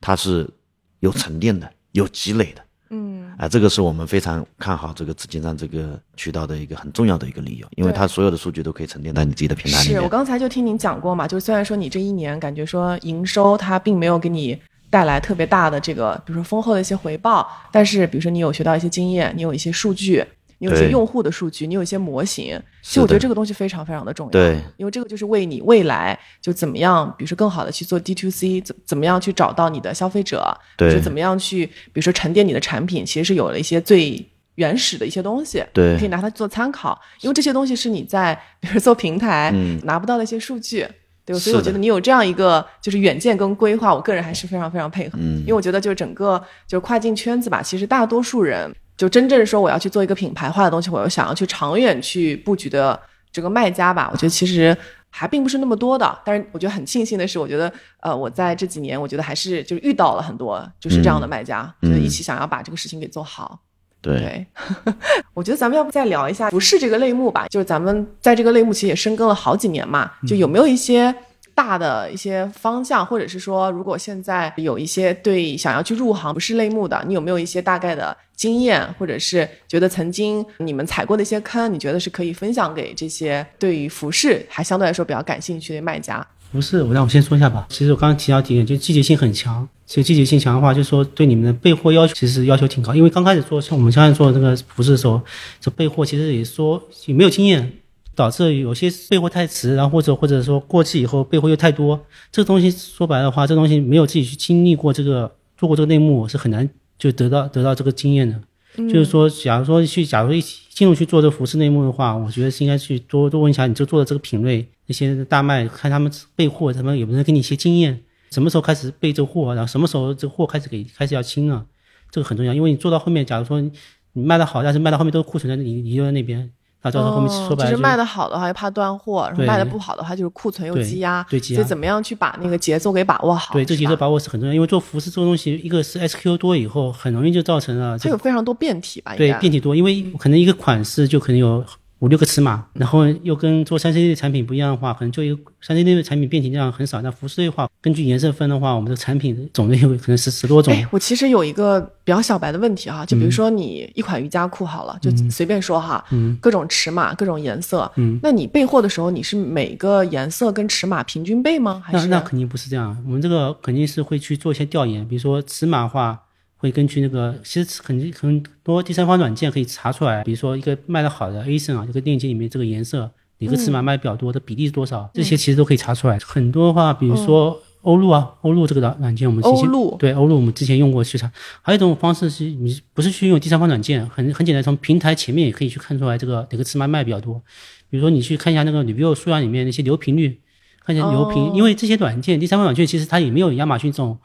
[0.00, 0.50] 它是
[0.98, 2.62] 有沉淀的、有积累的。
[2.90, 9.98] 嗯，啊、这个是我们非常看好这个紫金山这个渠道的一个很重要的一个理由，因为它所有的数据都可以沉淀在你自己的平台里面。
[9.98, 20.26] 是我刚才就听您讲过嘛，就是虽然说你这一年感觉说营收它并没有给你带来特别大的这个，比如说丰厚的一些回报，但是比如说你有学到一些经验，你有一些数据。
[20.62, 24.30] 你有一些用户的数据，你有一些模型，其实我觉得这个东西非常非常的重要。
[24.30, 40.86] 对，因为这个就是为你未来就怎么样，比如说更好的去做 D to C，怎怎么样去找到你的消费者，对就怎么样去，比如说沉淀你的产品，其实是有了一些最原始的一些东西，对可以拿它做参考，因为这些东西是你在比如说做平台、嗯拿不到的一些数据。
[41.24, 45.16] 对，所以我觉得你有这样一个就是远见跟规划，我个人还是非常非常配合。
[45.20, 52.98] 嗯因为我觉得就是整个就是跨境圈子吧，其实大多数人就真正说我要去做一个品牌化的东西，我又想要去长远去布局的
[53.32, 54.76] 这个卖家吧，我觉得其实
[55.10, 56.18] 还并不是那么多的。
[56.24, 63.60] 但是我觉得很庆幸的是，我觉得呃我在这几年，我觉得还是就是遇到了很多就是这样的卖家，嗯就是一起想要把这个事情给做好。
[64.00, 64.46] 对，对，
[65.32, 71.14] 我觉得咱们要不再聊一下服饰这个类目吧，就是咱们在这个类目其实也深耕了好几年嘛，就有没有一些
[71.54, 86.26] 大的一些方向，或者是说，如果现在有一些对想要去入行服饰类目的，你有没有一些大概的经验，或者是觉得曾经你们踩过的一些坑，你觉得是可以分享给这些对于服饰还相对来说比较感兴趣的卖家？
[86.50, 87.66] 不是，我让我先说一下吧。
[87.70, 89.66] 其实我刚刚提到几点，就季节性很强。
[89.86, 92.94] 其实季节性强的话，就是说对你们的备货要求其实要求挺高。
[92.94, 95.18] 因为刚开始做像我们现在做这个服饰的时候，
[95.60, 97.72] 这备货其实也说也没有经验，
[98.14, 101.98] 导致有些备货太迟，然后或者或者说过期以后备货又太多。
[102.30, 108.40] 这个东西说白了的话，这东西没有自己去经历过这个做过这个内幕，是很难就得到得到这个经验的。
[108.74, 121.66] 就是说，假如说去，假如一起进入去做这个服饰内幕的话，我觉得是应该去多多问一下你就做的这个品类那些大卖，看他们备货，他们有没有给你一些经验，什么时候开始备这个货，然后什么时候这个货开始给开始要清了，
[122.10, 123.70] 这个很重要，因为你做到后面，假如说你
[124.14, 126.50] 你卖的好，但是卖到后面都是库存在你你就在那边，
[126.82, 133.54] 那到时候后面说白了哦就是卖的好的话又怕断货，然后卖的不好的话就是库存又积压，对积压所以怎么样去把那个节奏给把握好？
[133.54, 139.14] 对这节奏把握是很重要，因为做服饰这个东西，一个是 SQ 多以后，很容易就造成了这它有非常多变体吧？
[139.16, 141.64] 对变体多，因为可能一个款式就可能有
[142.02, 147.00] 五六个尺码，然后又跟做三 C 类产品不一样的话，可能就一个三 C 类的产品变形量很少。
[147.00, 150.74] 那服饰类的话，根据颜色分的话，我们的产品种类有可能是十多种。
[150.74, 156.04] 哎，我其实有一个比较小白的问题哈，就比如嗯说你一款瑜伽裤好了，就随便说哈，
[156.40, 161.80] 各种尺码、各种颜色，嗯那你备货的时候，你是每个颜色跟尺码平均备吗？
[161.86, 166.20] 还是那那肯定不是这样，我们这个肯定是会去做一些调研，比如说尺码的话，
[166.62, 176.16] 会根据那个，其实很很多第三方软件可以查出来，比如说一个卖的好的 A 森啊，这个链接里面这个颜色哪个尺码卖比较多的比例是多少，这些其实都可以查出来。
[176.24, 181.28] 很多的话，比如说欧陆啊，欧陆这个软软件我们之前对欧陆我们之前用过去查，
[181.62, 187.42] 还有一种方式是你不是去用第三方软件，很很简单，从平台前面也可以去看出来这个哪个尺码卖比较多。
[187.90, 190.38] 比如说你去看一下那个 review 数量里面那些流频率，
[190.86, 194.16] 看一下流频，哦因为这些软件第三方软件其实它也没有亚马逊这种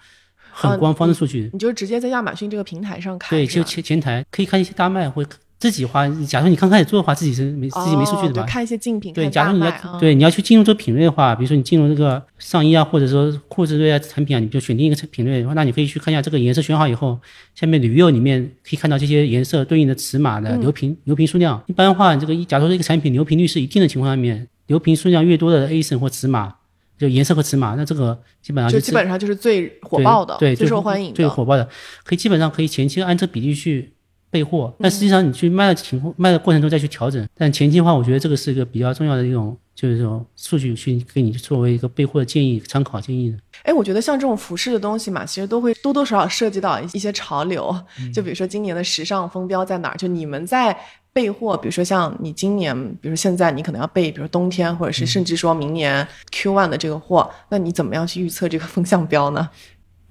[0.58, 3.30] 很官方的数据，你就直接在亚马逊这个平台上看？
[3.30, 5.24] 对，就前前台可以看一些大卖或
[5.60, 6.08] 自己花。
[6.28, 8.42] 假如你刚开始做的话，自己是没自己没数据的吧？
[8.42, 17.20] 哦看一些竞品，对，假如你要、对你要去进入这个品类的话，比如说你进入这个上衣啊，或者说裤子类啊产品啊，你就选定一个品类，那你可以去看一下这个颜色选好以后，
[17.54, 21.62] 下面 review 里面可以看到这些颜色对应的尺码嗯的流频、流频数量。
[21.68, 26.54] 一般的话，这个一假如说这个产品流频率是一定的情况下面，流频数量越多的 A 省或尺码，
[26.98, 31.16] 就颜色和尺码，那这个基本上就是基本上就是最火爆的、对，最最受欢迎的。
[31.16, 31.68] 最火爆的，
[32.04, 33.94] 可以基本上可以前期按这比例去
[34.30, 37.28] 备货，嗯但实际上你去卖的情况、卖的过程中再去调整。
[37.36, 43.38] 但前期的话，我觉得这个是一个比较重要的一种，就是这种数据去给你作为一个备货的建议、参考建议的。
[43.64, 47.74] 哎，我觉得像这种服饰的东西嘛，其实都会多多少少涉及到一些潮流。
[48.00, 49.98] 嗯就比如说今年的时尚风标在哪儿？
[49.98, 50.76] 就你们在
[51.18, 59.50] 备货，比如说像你今年，比如说现在你可能要备，比如说冬天，或者嗯是甚至说明年 Q one 的这个货，那你怎么样去预测这个风向标呢？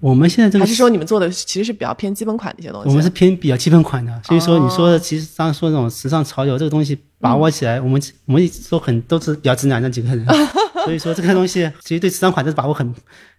[0.01, 2.89] 我们现在这个还是说你们做的其实是比较偏基本款的一些东西？
[2.89, 10.27] 我们是偏比较基本款的，所以说你说哦的其实刚刚说那种时尚潮流这个东西把握起来，我们我们都很都是比较直男的几个人，
[10.85, 12.93] 所以说这个东西其实对时尚款的把握很。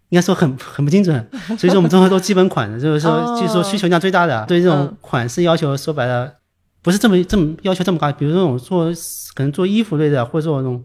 [0.09, 1.13] 应该说很很不精准，
[1.59, 6.31] 所以说我们综合都基本款的，就是说就是说需求量最大的，对这种款式要求说白了
[6.87, 8.85] 不是这么这么要求这么高，比如说那种做
[9.35, 10.81] 可能做衣服类的，或者做那种。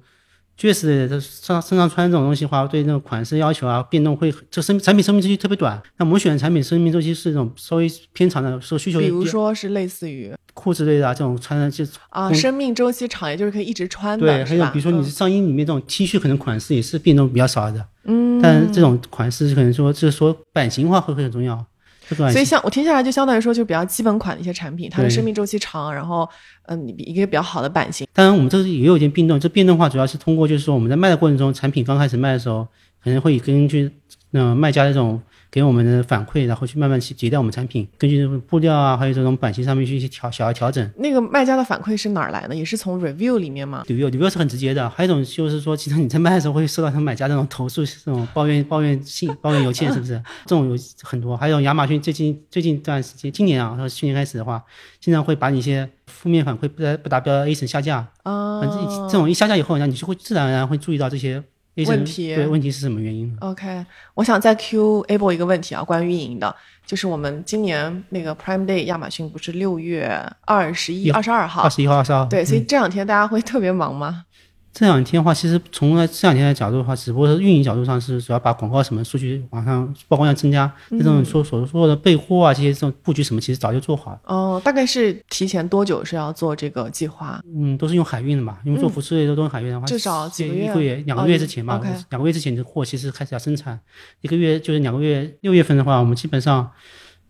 [0.55, 5.81] 爵士的上身上穿这种东西的话，对那种款式要求啊变动会这生产品生命周期特别短。
[5.97, 9.01] 那我们选的产品生命周期是这种稍微偏长的，受需求。
[9.01, 14.27] 比如说是类似于裤子类的啊这种穿的就啊，生命周期长，也就是可以一直穿的。
[14.27, 17.85] 对，还有比如说你上衣里面这种 T 恤，可能款式也是变动比较少的。
[18.05, 21.65] 嗯，但这种款式可能说就是说版型化会会很重要。
[22.09, 26.29] 所以，像我听下来，就相对来说，就比较基本款的一些产品，它的生命周期长，然后，
[26.67, 28.07] 嗯，一个比较好的版型。
[28.13, 32.67] 当然，我们这也有一件变动，这变动化主要是通过，就是说我们在卖的过程中，产品刚开始卖的时候，
[33.03, 33.91] 可能会根据
[34.33, 35.21] 嗯卖家的这种。
[35.53, 40.91] 给我们的反馈，然后去慢慢去迭代我们产品，根据布料啊，还有这种版型上面去一些调小调整。
[40.97, 42.57] 那个卖家的反馈是哪儿来的？
[42.57, 44.89] 也是从 review 里面吗？review，review 是很直接的。
[44.89, 50.19] 还有一种就是说，其实你在卖的时候会收到他买家这种投诉，这种抱怨、抱怨信、抱怨邮件，是不是？
[50.47, 51.37] 这种有很多。
[51.37, 54.65] 还有亚马逊最近最近一段时间，今年啊，和去年开始的话，
[55.01, 58.09] 经常会把你一些负面反馈不达不达标 A 层下架。
[58.23, 58.63] 啊。
[59.11, 61.43] 这种一下架以后，那你就会自然而然会注意到这些。
[61.87, 66.55] 问题对问题是什么原因？OK，我想再 Q Able 一个问题啊，关于运营的，
[66.85, 70.15] 就是我们今年那个 Prime Day，亚马逊不是六月
[70.45, 71.63] 二十一、二十二号？
[71.63, 72.27] 二十一号、二十二。
[72.27, 74.25] 对，所以这两天大家会特别忙吗？
[74.73, 84.21] 这两天的话，其实从这两天的角度的话，只不过是运营角度上是主要把广告什么数据往上曝光量增加，这种说所说的备货啊这些这种布局什么，其实早就做好了。
[84.25, 87.39] 哦，大概是提前多久是要做这个计划？
[87.55, 91.79] 嗯，都是用海运的嘛，因为做服饰类都都用海运的话，至少几个月，两个月之前吧。
[92.09, 93.79] 两个月之前的货其实开始要生产，
[94.23, 96.71] 一个月就是两个月，六月份的话，我们基本上。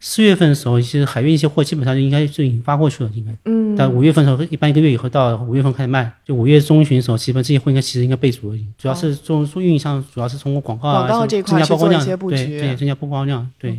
[0.05, 3.33] 四月份的时候，其实海运一些货基本上就应该是已经发过去了，应该。
[3.45, 3.77] 嗯。
[3.77, 8.59] 但五月份的时候，一般一个月以后到五月份开始卖，就五月中旬的时候，基本这些货应该其实应该备足了。
[8.77, 13.49] 主要是做做运营上，主要是通过广告啊，增加曝光量，对对，增加曝光量。
[13.61, 13.77] 对。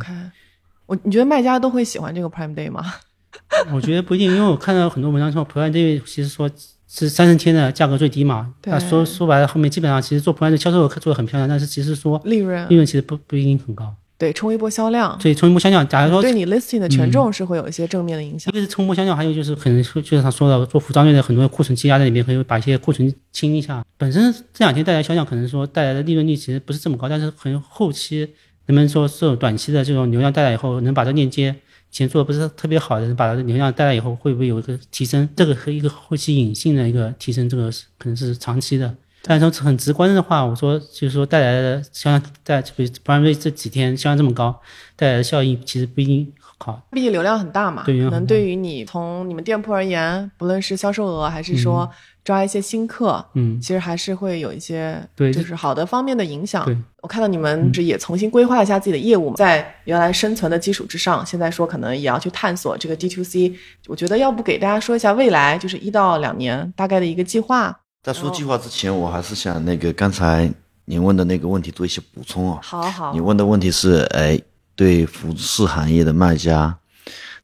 [0.86, 2.82] 我你觉得卖家都会喜欢这个 Prime Day 吗？
[3.70, 6.50] 我觉得不一定，因为我看到很多文章说 Prime Day 其实说
[6.88, 8.54] 是三十天的价格最低嘛。
[8.62, 8.80] 对。
[8.80, 13.94] 说说白了，后面基本上其实做 Prime Day 销售做的很漂亮，但是其实说利润利润其实不不一定很高。
[14.24, 15.18] 对，冲一波销量。
[15.20, 15.86] 对，冲一波销量。
[15.86, 18.50] 假如说对你 listing 的权重是会有一些正面的影响。
[18.50, 23.84] 一个是冲波销量，还有就是可能就像他说的做服装类的很多库存积压在里面，可以把一些库存清一下。
[23.98, 28.20] 本身这两天带来销量，可能说带来的利润率其实不是这么高，但是可能后期
[28.64, 31.54] 能不能说这种短期的这种流量带来以后，能把这链接
[31.90, 35.28] 前做的不是特别好的，把流量带来以后，会不会有一个提升？
[35.36, 38.94] 这个和一个后期隐性的一个提升，这个是可能是长期的。
[39.26, 44.60] 但是说很直观的话，我说就是说带来的销量，在比不然这几天销量这么高，
[44.96, 46.82] 带来的效益其实不一定好。
[46.90, 51.88] 毕竟流量很大嘛，可能对于你从你们店铺而言，不论是销售额还是说
[52.22, 56.64] 抓一些新客，嗯，其实还是会有一些对，就是好的方面的影响。
[57.00, 63.54] 我看到你们是也重新规划了一下自己的业务嘛，在原来生存的基础之上，现在说可能也要去探索这个 D to C。
[63.86, 67.80] 我觉得要不给大家说一下未来就是一到两年大概的一个计划。
[68.04, 70.52] 在说计划之前，我还是想那个刚才
[70.84, 72.58] 您问的那个问题做一些补充啊。
[72.62, 73.14] 好好。
[73.14, 74.38] 你问的问题是，哎，
[74.76, 76.76] 对服饰行业的卖家，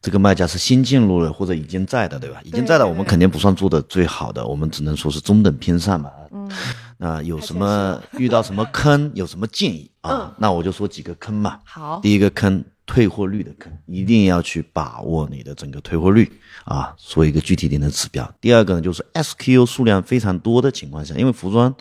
[0.02, 2.42] 这个卖家是新进入的或者已经在的，对吧？
[2.44, 6.12] 已经在的，我们肯定不算做的最好的，我们只能说是中等偏上吧。
[6.30, 6.50] 嗯。
[6.98, 10.30] 那有什么 遇到什么坑，有什么建议啊？
[10.36, 11.58] 那我就说几个坑嘛。
[11.64, 11.98] 好。
[12.02, 12.62] 第一个坑。
[12.92, 16.28] 退货率的坑，一定要去把握你的整个退货率
[16.64, 18.28] 啊，说一个具体点的指标。
[18.40, 21.72] 第二个呢，就是 SKU 数量非常多的情况下，因为服装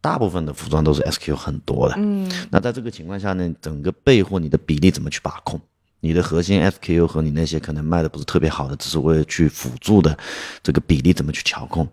[0.00, 5.60] 大部分的服装都是 SKU 很多的，嗯，那在这个情况下呢，整个备货你的比例怎么去把控？
[6.00, 10.16] 你的核心 SKU 和你那些可能卖的不是特别好的，只是为了去辅助的
[10.62, 11.86] 这个比例怎么去调控？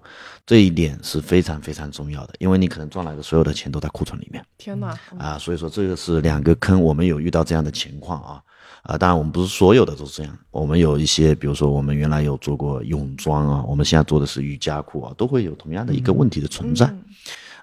[0.45, 4.41] 这一点是非常非常重要的，因为你可能赚来的所有的钱都在库存里面。
[4.57, 4.97] 天哪！
[5.17, 8.41] 啊，所以说这个是两个坑，我们有遇到这样的情况啊。
[8.83, 16.91] 啊，当然我们不是所有的都是这样，我们有一些，比如说我们原来有做过泳装啊，我们现在做的是瑜伽裤啊，都会有同样的一个问题的存在。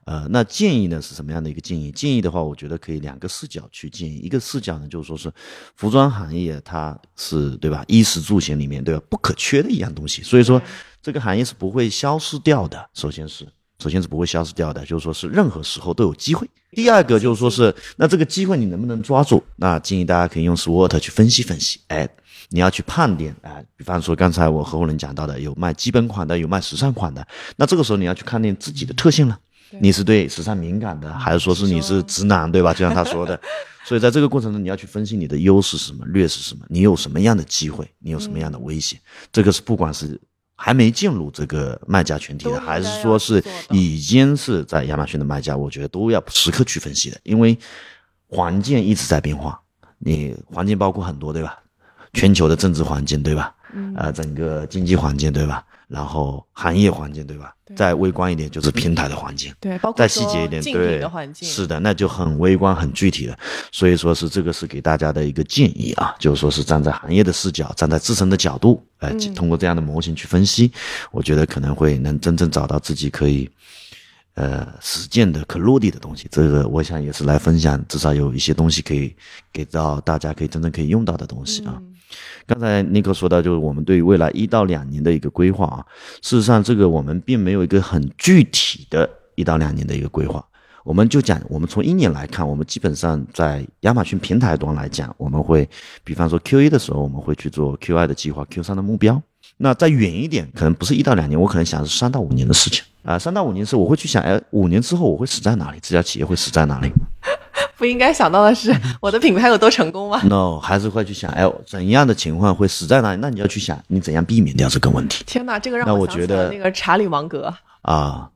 [0.04, 1.90] 呃，那建议呢是什么样的一个建议？
[1.90, 4.16] 建议的话，我觉得可以两个视角去建议。
[4.18, 5.30] 一个视角呢，就是说是
[5.76, 10.62] 服装行业它是对吧，衣食住行里面对吧不可缺的一样东西，所以说
[11.02, 12.88] 这个行业是不会消失掉的。
[12.94, 13.46] 首先是。
[13.82, 16.48] 首先是不会消失掉的，就是说是任何时候都有机会。
[16.72, 19.42] 第二个就是说是，那这个机会你能不能抓住？
[19.56, 21.80] 那建议大家可以用 SWOT 去分析分析。
[21.86, 22.08] 哎，
[22.50, 27.24] 你要去判定，哎，比方说刚才我合伙人讲到的，有卖基本款的，有卖时尚款的。
[27.56, 29.38] 那这个时候你要去看定自己的特性了，
[29.80, 32.74] 你是对时尚敏感的，还是说是你是直男，对吧？
[32.74, 33.40] 就像他说的。
[33.86, 38.98] 所以在这个过程中，你要去分析你的优势是什么，劣势是什么，你有什么样的机会，你有什么样的威胁。
[39.32, 40.20] 这个是不管是。
[40.60, 47.56] 还没进入这个卖家群体的，还是说是已经是在亚马逊的卖家，我觉得都要时刻去分析的，因为
[48.26, 49.58] 环境一直在变化，
[49.98, 51.56] 你环境包括很多，对吧？
[52.12, 53.54] 全球的政治环境，对吧？
[53.72, 55.64] 嗯呃，整个经济环境，对吧？
[55.88, 57.52] 然后行业环境，对吧？
[57.64, 59.52] 对再微观一点就是平台的环境。
[59.58, 63.38] 对，包括再细节一点，对的环，境是的，那就很微观、很具体的。
[63.72, 70.70] 所以说是这个是给大家的一个建议啊，就是说是站在行业的视角，站在自身的角度，呃，嗯通过这样的模型去分析，
[71.10, 73.50] 我觉得可能会能真正找到自己可以。
[74.34, 79.12] 呃，实践的可落地的东西，这个我想也是来分享，至少有一些东西可以
[79.52, 81.74] 给到大家，可以真正可以用到的东西啊。
[81.76, 81.87] 嗯
[82.46, 85.84] 刚才尼克说到，就是我们对于未来一到两年的一个规划啊，
[86.22, 90.44] 事实上这个我们并没有一个很具体的一到两年的一个规划，
[90.84, 95.68] 我们就讲，我们从一年来看，我们基本上在亚马逊平台端来讲，我们会，
[96.02, 99.20] 比方说 Q 一的时候，我们会去做 Q 二的计划，Q 三的目标。
[99.56, 103.18] 那再远一点，可能不是一到两年，我可能想是三到五年的事情啊。
[103.18, 105.78] 三到五年是我会去想，哎，五年之后我会死在哪里？
[105.82, 106.90] 这家企业会死在哪里？
[107.76, 110.20] 不应该想到的是我的品牌有多成功吗？
[110.28, 113.20] no，还是会去想，哎，怎样的情况会死在那里？
[113.20, 117.52] 那你要去想，你怎样避免掉这个问题天哪，这个让那我觉得了那个查理芒格。
[117.82, 118.28] 啊？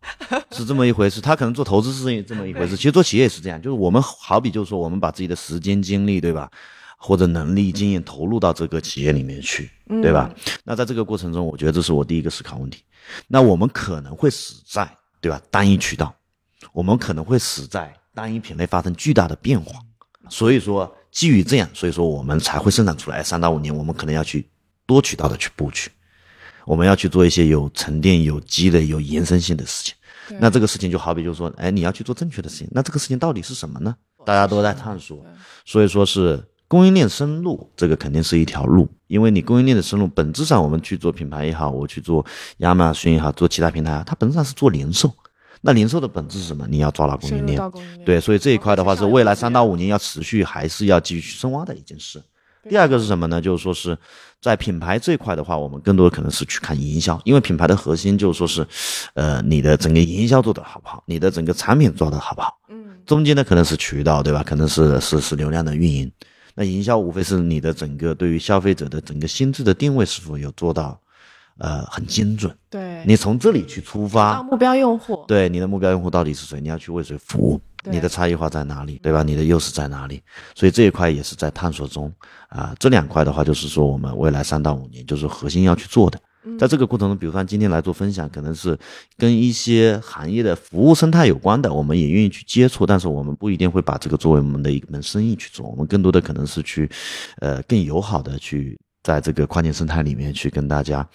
[0.53, 1.21] 是这么一回事。
[1.21, 3.61] 他可能做投资是这么一回事，其实做企业也是这样。
[3.61, 6.49] 就是我们好比就是说，我们把自己的时间、精力，对吧？
[6.97, 9.69] 或者能力、经验投入到这个企业里面去，
[10.01, 10.31] 对吧？
[10.63, 12.83] 那在这个过程中，我觉得这是我第一个思考问题。
[13.27, 14.89] 那我们可能会死在，
[15.21, 15.41] 对吧？
[15.51, 16.15] 单一渠道，
[16.73, 19.81] 我们可能会死在单一品类发生巨大的变化。
[20.29, 23.23] 所以说，基于这样，所以说我们才会生产出来。
[23.23, 24.49] 三到五年，我们可能要去
[24.87, 25.91] 多渠道的去布局，
[26.65, 29.95] 我们要去做一些有沉淀、有积累、有延伸性的事情。
[30.39, 33.95] 那这个事情就好比就是说，哎，你要去做正确的事情，那这个事情到底是什么呢？
[34.25, 35.23] 大家都在探索，
[35.67, 42.25] 所以说是供应链深入，这个肯定是一条路，因为你供应链的深入，本质上我们去做品牌也好，我去做
[42.59, 45.13] 亚马逊也好，做其他平台啊，它本质上是做零售。
[45.63, 46.67] 那零售的本质是什么？
[46.69, 47.59] 你要抓牢供应链
[48.05, 52.23] 对，所以这一块的话是未来三到五年要持续，还是要继续深挖的一件事。
[52.69, 53.41] 第二个是什么呢？
[53.41, 53.97] 就是说是
[54.41, 58.67] 在品牌这一块的话，我们更多的可能是去看营销，因为品牌的核心就是说是，
[59.15, 64.43] 呃，你的整个营销做得好不好，你的整个产品做得好不好，嗯，中间呢可能是渠道，对吧？
[64.45, 66.11] 可能是是是流量的运营。
[66.55, 71.01] 那营销无非是你的整个对于消费者的整个心智的定位是否有做到，
[71.59, 72.55] 呃，很精准。
[72.71, 76.61] 对，你从这里去出发，目标用户，对你的目标用户到底是谁？
[76.61, 77.61] 你要去为谁服务？
[77.85, 79.01] 你的差异化在哪里？
[79.03, 79.23] 对吧？
[79.23, 80.23] 你的优势在哪里？
[80.55, 82.13] 所以这一块也是在探索中
[82.49, 82.75] 啊。
[82.79, 86.19] 这两块的话，就是说我们未来三到五年就是核心要去做的。
[86.59, 88.77] 在这个过程中，比如说今天来做分享，可能是
[89.17, 96.91] 跟一些行业的服务生态有关的，我们也愿意去接触，但是我们不一定会把这个作为我们的一门生意去做，我们更多的可能是去，
[97.39, 101.07] 呃，更友好的去在这个跨境生态里面去跟大家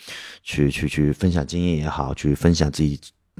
[0.43, 2.99] 去去去分享经验也好，去分享自己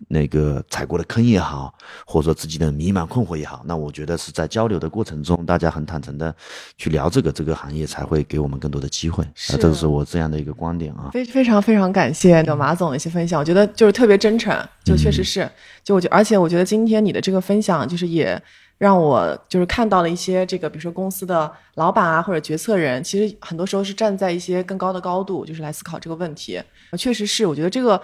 [0.10, 1.74] 那个踩过的坑也好，
[2.06, 6.34] 或者说自己的迷茫困惑也好，那我觉得是在交流的过程中，大家很坦诚的
[6.78, 9.28] 去聊这个这个行业，才会给我们更多的机会。
[9.34, 11.10] 是啊，这个是我这样的一个观点啊。
[11.12, 15.50] 非非常非常感谢的马总的一些分享，我觉得就是特别真诚，就确实是，
[15.84, 18.40] 就我觉而且我觉得今天你的这个分享，就是也
[18.78, 26.62] 让我就是看到了一些这个，比如说公司的老板啊或者决策人，其实很多时候是站在一些更高的高度，就是来思考这个问题。
[26.98, 28.02] 确实是，我觉得这个。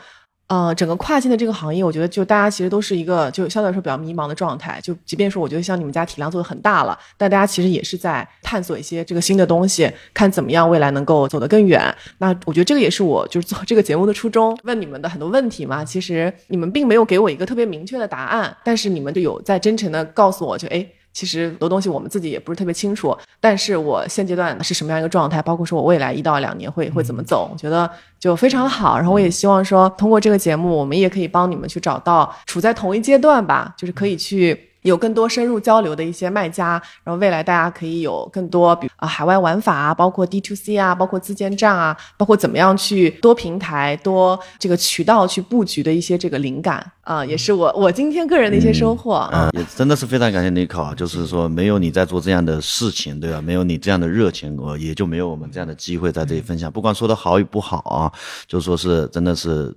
[0.47, 4.79] 呃，整个跨境的这个行业，我觉得就大家其实都是一个就相对来说比较迷茫的状态。
[4.83, 11.81] 就即便说，我觉得像你们家体量做的很大了，但大家其实也是在探索一些这个新的东西，看怎么样未来能够走得更远。
[12.19, 15.83] 那我觉得这个也是我就是做这个节目的初衷，问你们的很多问题嘛。
[15.83, 20.85] 其实你们并没有给我一个特别明确的答案，但是你们就有在真诚的告诉我就，哎。
[21.13, 27.89] 其实很多东西我们自己也不是特别清楚，但是我现阶段是什么样一个状态，包括说我未来一到两年会会怎么走，我觉得
[28.19, 28.97] 就非常好。
[28.97, 34.72] 然后我也希望说，通过这个节目，我们也可以帮你们去找到处在同一阶段吧，就是可以去。
[34.83, 49.29] 有更多深入交流的一些卖家，然后未来大家可以有更多，比如啊海外玩法啊，包括 D to C 啊，包括自建站啊，包括怎么样去多平台、多这个渠道去布局的一些这个灵感啊，也是我我今天个人的一些收获啊。
[49.33, 50.93] 嗯，也真的是非常感谢尼克啊！
[50.95, 53.41] 就是说，没有你在做这样的事情，对吧？
[53.41, 56.71] 没有你这样的热情，我也就没有我们这样的机会在这里分享。
[56.71, 58.11] 不管说的好与不好啊，
[58.47, 59.73] 就说是真的是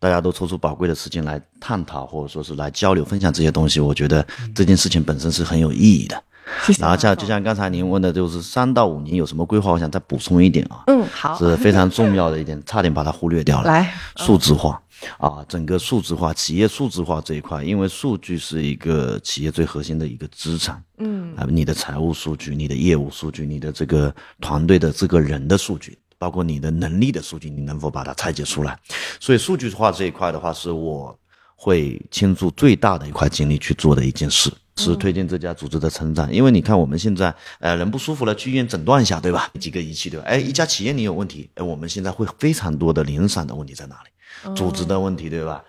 [0.00, 6.20] 大家都抽出宝贵的时间来探讨，或者说是来交流分享这些东西，我觉得这件事情本身是很有意义的。
[6.64, 6.82] 谢谢。
[6.82, 9.70] 然后像就像刚才您问的，就是三到五年有什么规划？
[9.70, 13.68] 我想再补充一点啊，嗯，好，是非常重要的一点，差点把它忽略掉了。
[13.70, 14.82] 来，数字化
[15.18, 20.82] 啊，整个数字化、企业数字化这一块，因为数据是一个企业最核心的一个资产。
[20.96, 28.78] 嗯啊，你的财务数据、你的业务数据、你的这个团队的这个人的数据，包括你的能力的数据，你能否把它拆解出来？
[29.18, 31.18] 所以数据化这一块的话，是我
[31.56, 34.52] 会倾注最大的一块精力去做的一件事。
[34.76, 39.50] 是推进这家组织的成长，因为你看我们现在，呃，人不舒服了，去医院诊断一下，对吧？
[39.58, 40.26] 几个仪器，对吧？
[40.26, 44.54] 哎，一家企业你有问题，哎，我们现在会非常多的零散的问题在哪里？
[44.54, 45.62] 组织的问题，对吧？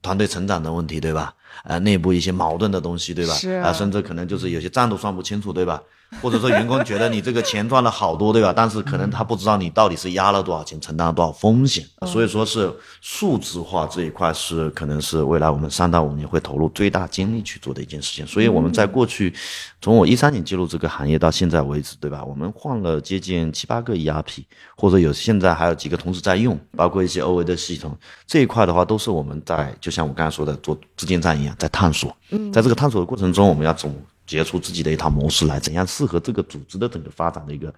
[0.00, 1.34] 团队成长的问题，对吧？
[1.64, 3.34] 呃，内部一些矛盾的东西，对吧？
[3.34, 5.82] 是啊，甚至可能就是有些账都算不清楚，对吧？
[6.22, 8.52] 或者说员工觉得你这个钱赚了好多，对吧？
[8.54, 11.84] 但是可能他不知道你到底是压了多少钱，承担了多少风险。
[12.06, 18.26] 所以说是数字化这一块是可能是未来我们三到五年会投入最大精力去做的一件事情。
[18.26, 19.34] 所以我们在过去，
[19.82, 22.24] 从我一三年进入这个行业到现在为止，对吧？
[22.24, 24.44] 我们换了接近七八个 ERP，
[24.76, 27.96] 或者有现在还有几个同时在用，包括一些 OA 的系统
[28.26, 32.16] 这一块的话，都是我们在就像我刚才说的做资金站一样在探索。
[32.30, 33.94] 嗯，在这个探索的过程中，我们要总。
[34.26, 37.72] 结出自己的一套模式来，怎样适合这个组织的整个发展的一个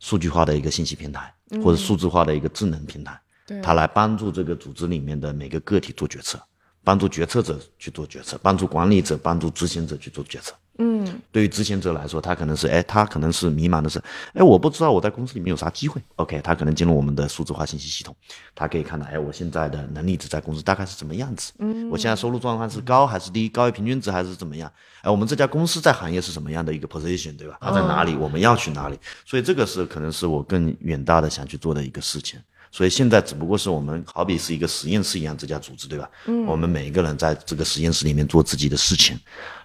[0.00, 1.32] 数据化的一个信息平台，
[1.62, 3.18] 或者数字化的一个智能平台，
[3.62, 6.38] 它来帮助这个组织里面的每个个体做决策，
[6.82, 10.52] 帮助决策者去做决策，帮助管理者、帮助执行者去做决策。
[10.78, 14.02] 嗯，对于执行者来说，他可能是，哎，他可能是迷茫的是，
[14.32, 16.02] 哎，我不知道我在公司里面有啥机会。
[16.16, 18.14] OK，他可能进入我们的数字化信息系统，
[18.54, 21.52] 他可以看到，哎，我现在的能力值在公司大概是什么样子？
[21.58, 23.48] 嗯，我现在收入状况是高还是低？
[23.48, 24.70] 高于平均值还是怎么样？
[25.02, 27.56] 哎，我们这家公司在行业是什么样的一个 position，对吧？
[27.60, 28.16] 它在哪里？
[28.16, 28.98] 我们要去哪里？
[29.24, 32.40] 所以这个是可能是我更远大的想去做的一个事情。
[32.72, 36.10] 所以现在只不过是我们好比是一个实验室一样，这家组织，对吧？
[36.26, 39.16] 嗯，我们每一个人在这个实验室里面做自己的事情。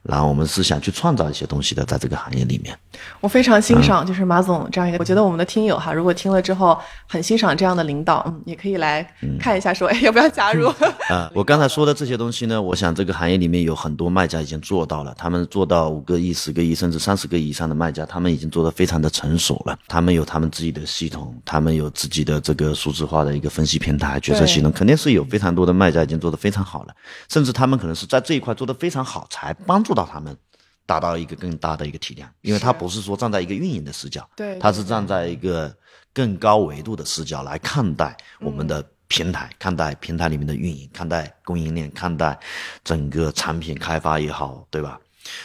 [0.04, 2.78] 然后我们是想去创造一些东西的，在这个行业里面，
[3.20, 9.06] 我非常欣赏就是马总这样一个，我觉得我们的听友哈，如果听了之后很欣赏这样的领导，嗯，也可以来
[9.40, 10.68] 看一下，说哎要不要加入？
[11.10, 26.94] 啊，我刚才说的这些东西呢，我想这个行业里面有很多卖家已经做到了，他们做到五个亿、十个亿甚至三十个亿以上的卖家，他们已经做得非常的成熟了，他们有他们自己的系统，他们有自己的这个数字化的一个分析平台、决策系统，肯定是有非常多的卖家已经做得非常好了，
[27.28, 29.89] 甚至他们可能是在这一块做得非常好，才帮助。
[29.90, 30.38] 助到他们
[30.86, 35.76] 达到一个更大的一个体量，因为他不是说站在一个运营的视角，对，他是站在一个
[36.14, 42.38] 更高维度的视角来看待我们的平台，看待平台里面的运营，看待供应链，看待
[42.84, 45.00] 整个产品开发也好，对吧？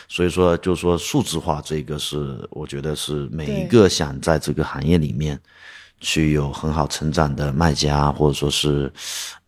[0.08, 5.40] 所以说，就说数字化这个是，我觉得是每一个想在这个行业里面。
[6.04, 8.92] 去有很好成长的卖家，或者说是，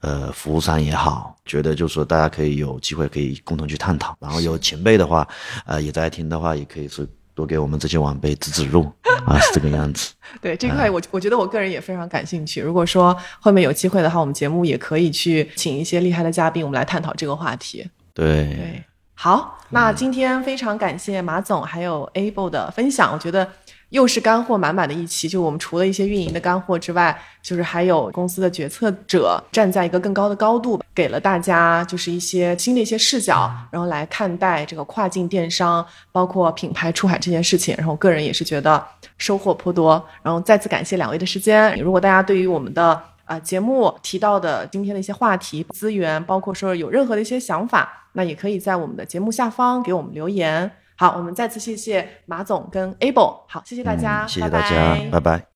[0.01, 4.17] 呃，服务商也好，觉得就是说大家可以有机会可以共同去探讨。
[4.19, 5.29] 然后有前辈的话，
[5.67, 8.91] 呃，也在听的话，也可以是多给我们这些晚辈指指路
[9.27, 10.15] 啊，是这个样子。
[10.41, 12.63] 对这块，我我觉得我个人也非常感兴趣。
[12.63, 17.87] 如果说后面有机会的话，我们节目也可以去请一些厉害的嘉宾，我们来探讨这个话题。
[18.15, 23.47] 对对，好，那今天非常感谢马总还有 Able 的分享，我觉得。
[23.91, 37.75] 又是干货满满的一期，就我们除了一些运营的干货之外，就是还有公司的决策者站在一个更高的高度，给了大家就是一些新的一些视角，然后来看待这个跨境电商，包括品牌出海这件事情。
[37.79, 38.85] 然后个人也是觉得
[39.19, 40.05] 收获颇多。
[40.23, 41.79] 然后再次感谢两位的时间。
[41.79, 50.71] 如果大家对于我们的啊节目提到的今天的一些话题、资源，包括说有任何的一些想法，那也可以在我们的节目下方给我们留言。
[50.96, 53.42] 好，我们再次谢谢马总跟 Able。
[53.48, 55.48] 好，谢谢大家，谢谢大家，拜拜。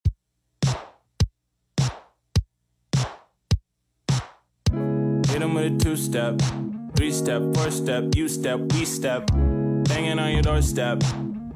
[5.27, 6.37] Hit with a two step,
[6.95, 9.25] three step, four step, you step, we step.
[9.87, 11.03] Banging on your doorstep.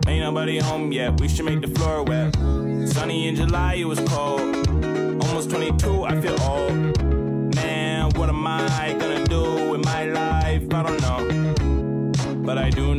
[0.08, 2.36] Ain't nobody home yet, we should make the floor wet.
[2.88, 4.42] Sunny in July, it was cold.
[5.24, 7.04] Almost 22, I feel old.
[7.56, 10.64] Man, what am I gonna do with my life?
[10.74, 11.20] I don't know.
[12.44, 12.93] But I do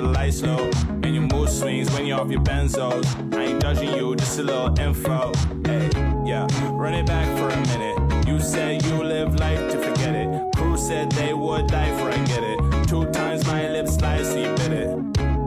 [0.00, 0.70] the lights low.
[0.88, 3.06] And your mood swings when you're off your benzos.
[3.34, 5.32] I ain't judging you, just a little info.
[5.64, 5.88] Hey,
[6.24, 8.26] yeah, run it back for a minute.
[8.26, 10.28] You said you live life to forget it.
[10.54, 12.88] Crew said they would die for I get it.
[12.88, 14.88] Two times my lips slide, so you bit it.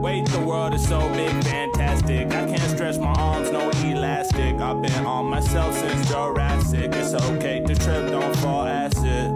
[0.00, 2.26] Wait, the world is so big, fantastic.
[2.28, 4.54] I can't stretch my arms, no elastic.
[4.56, 6.90] I've been on myself since Jurassic.
[6.94, 9.30] It's okay to trip, don't fall acid.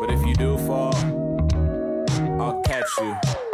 [0.00, 0.94] But if you do fall,
[2.40, 3.51] I'll catch you.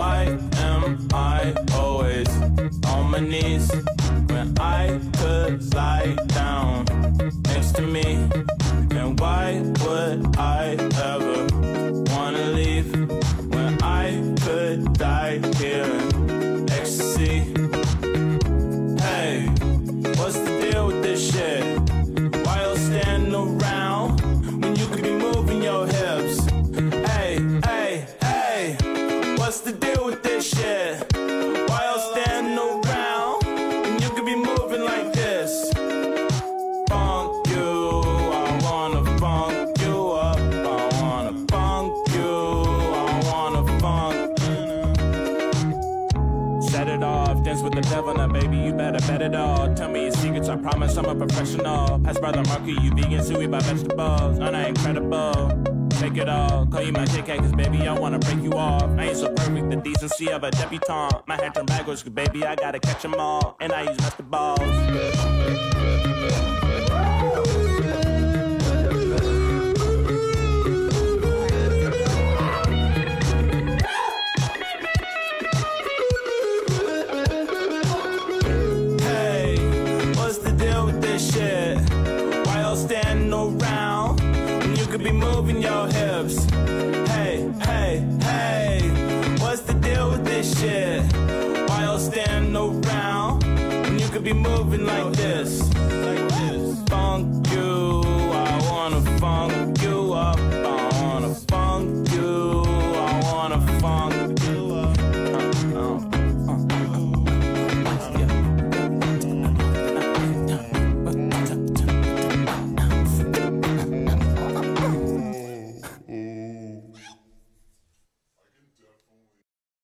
[0.00, 0.22] Why
[0.56, 2.28] am I always
[2.86, 3.70] on my knees
[4.32, 6.86] when I could lie down
[7.50, 8.06] next to me?
[8.98, 10.62] And why would I
[11.10, 11.36] ever
[12.12, 12.90] wanna leave
[13.54, 14.06] when I
[14.44, 16.09] could die here
[53.50, 54.38] buy vegetables.
[54.38, 55.62] And I incredible.
[55.90, 58.84] Take it all, call you my JK, cause baby, I wanna break you off.
[58.96, 61.22] I ain't so perfect, the decency of a debutante.
[61.26, 63.56] My hand turned backwards, cause baby, I gotta catch 'em all.
[63.60, 64.22] And I use master
[90.60, 91.02] shit?
[91.68, 93.44] Why y'all standing around
[93.84, 95.19] when you could be moving like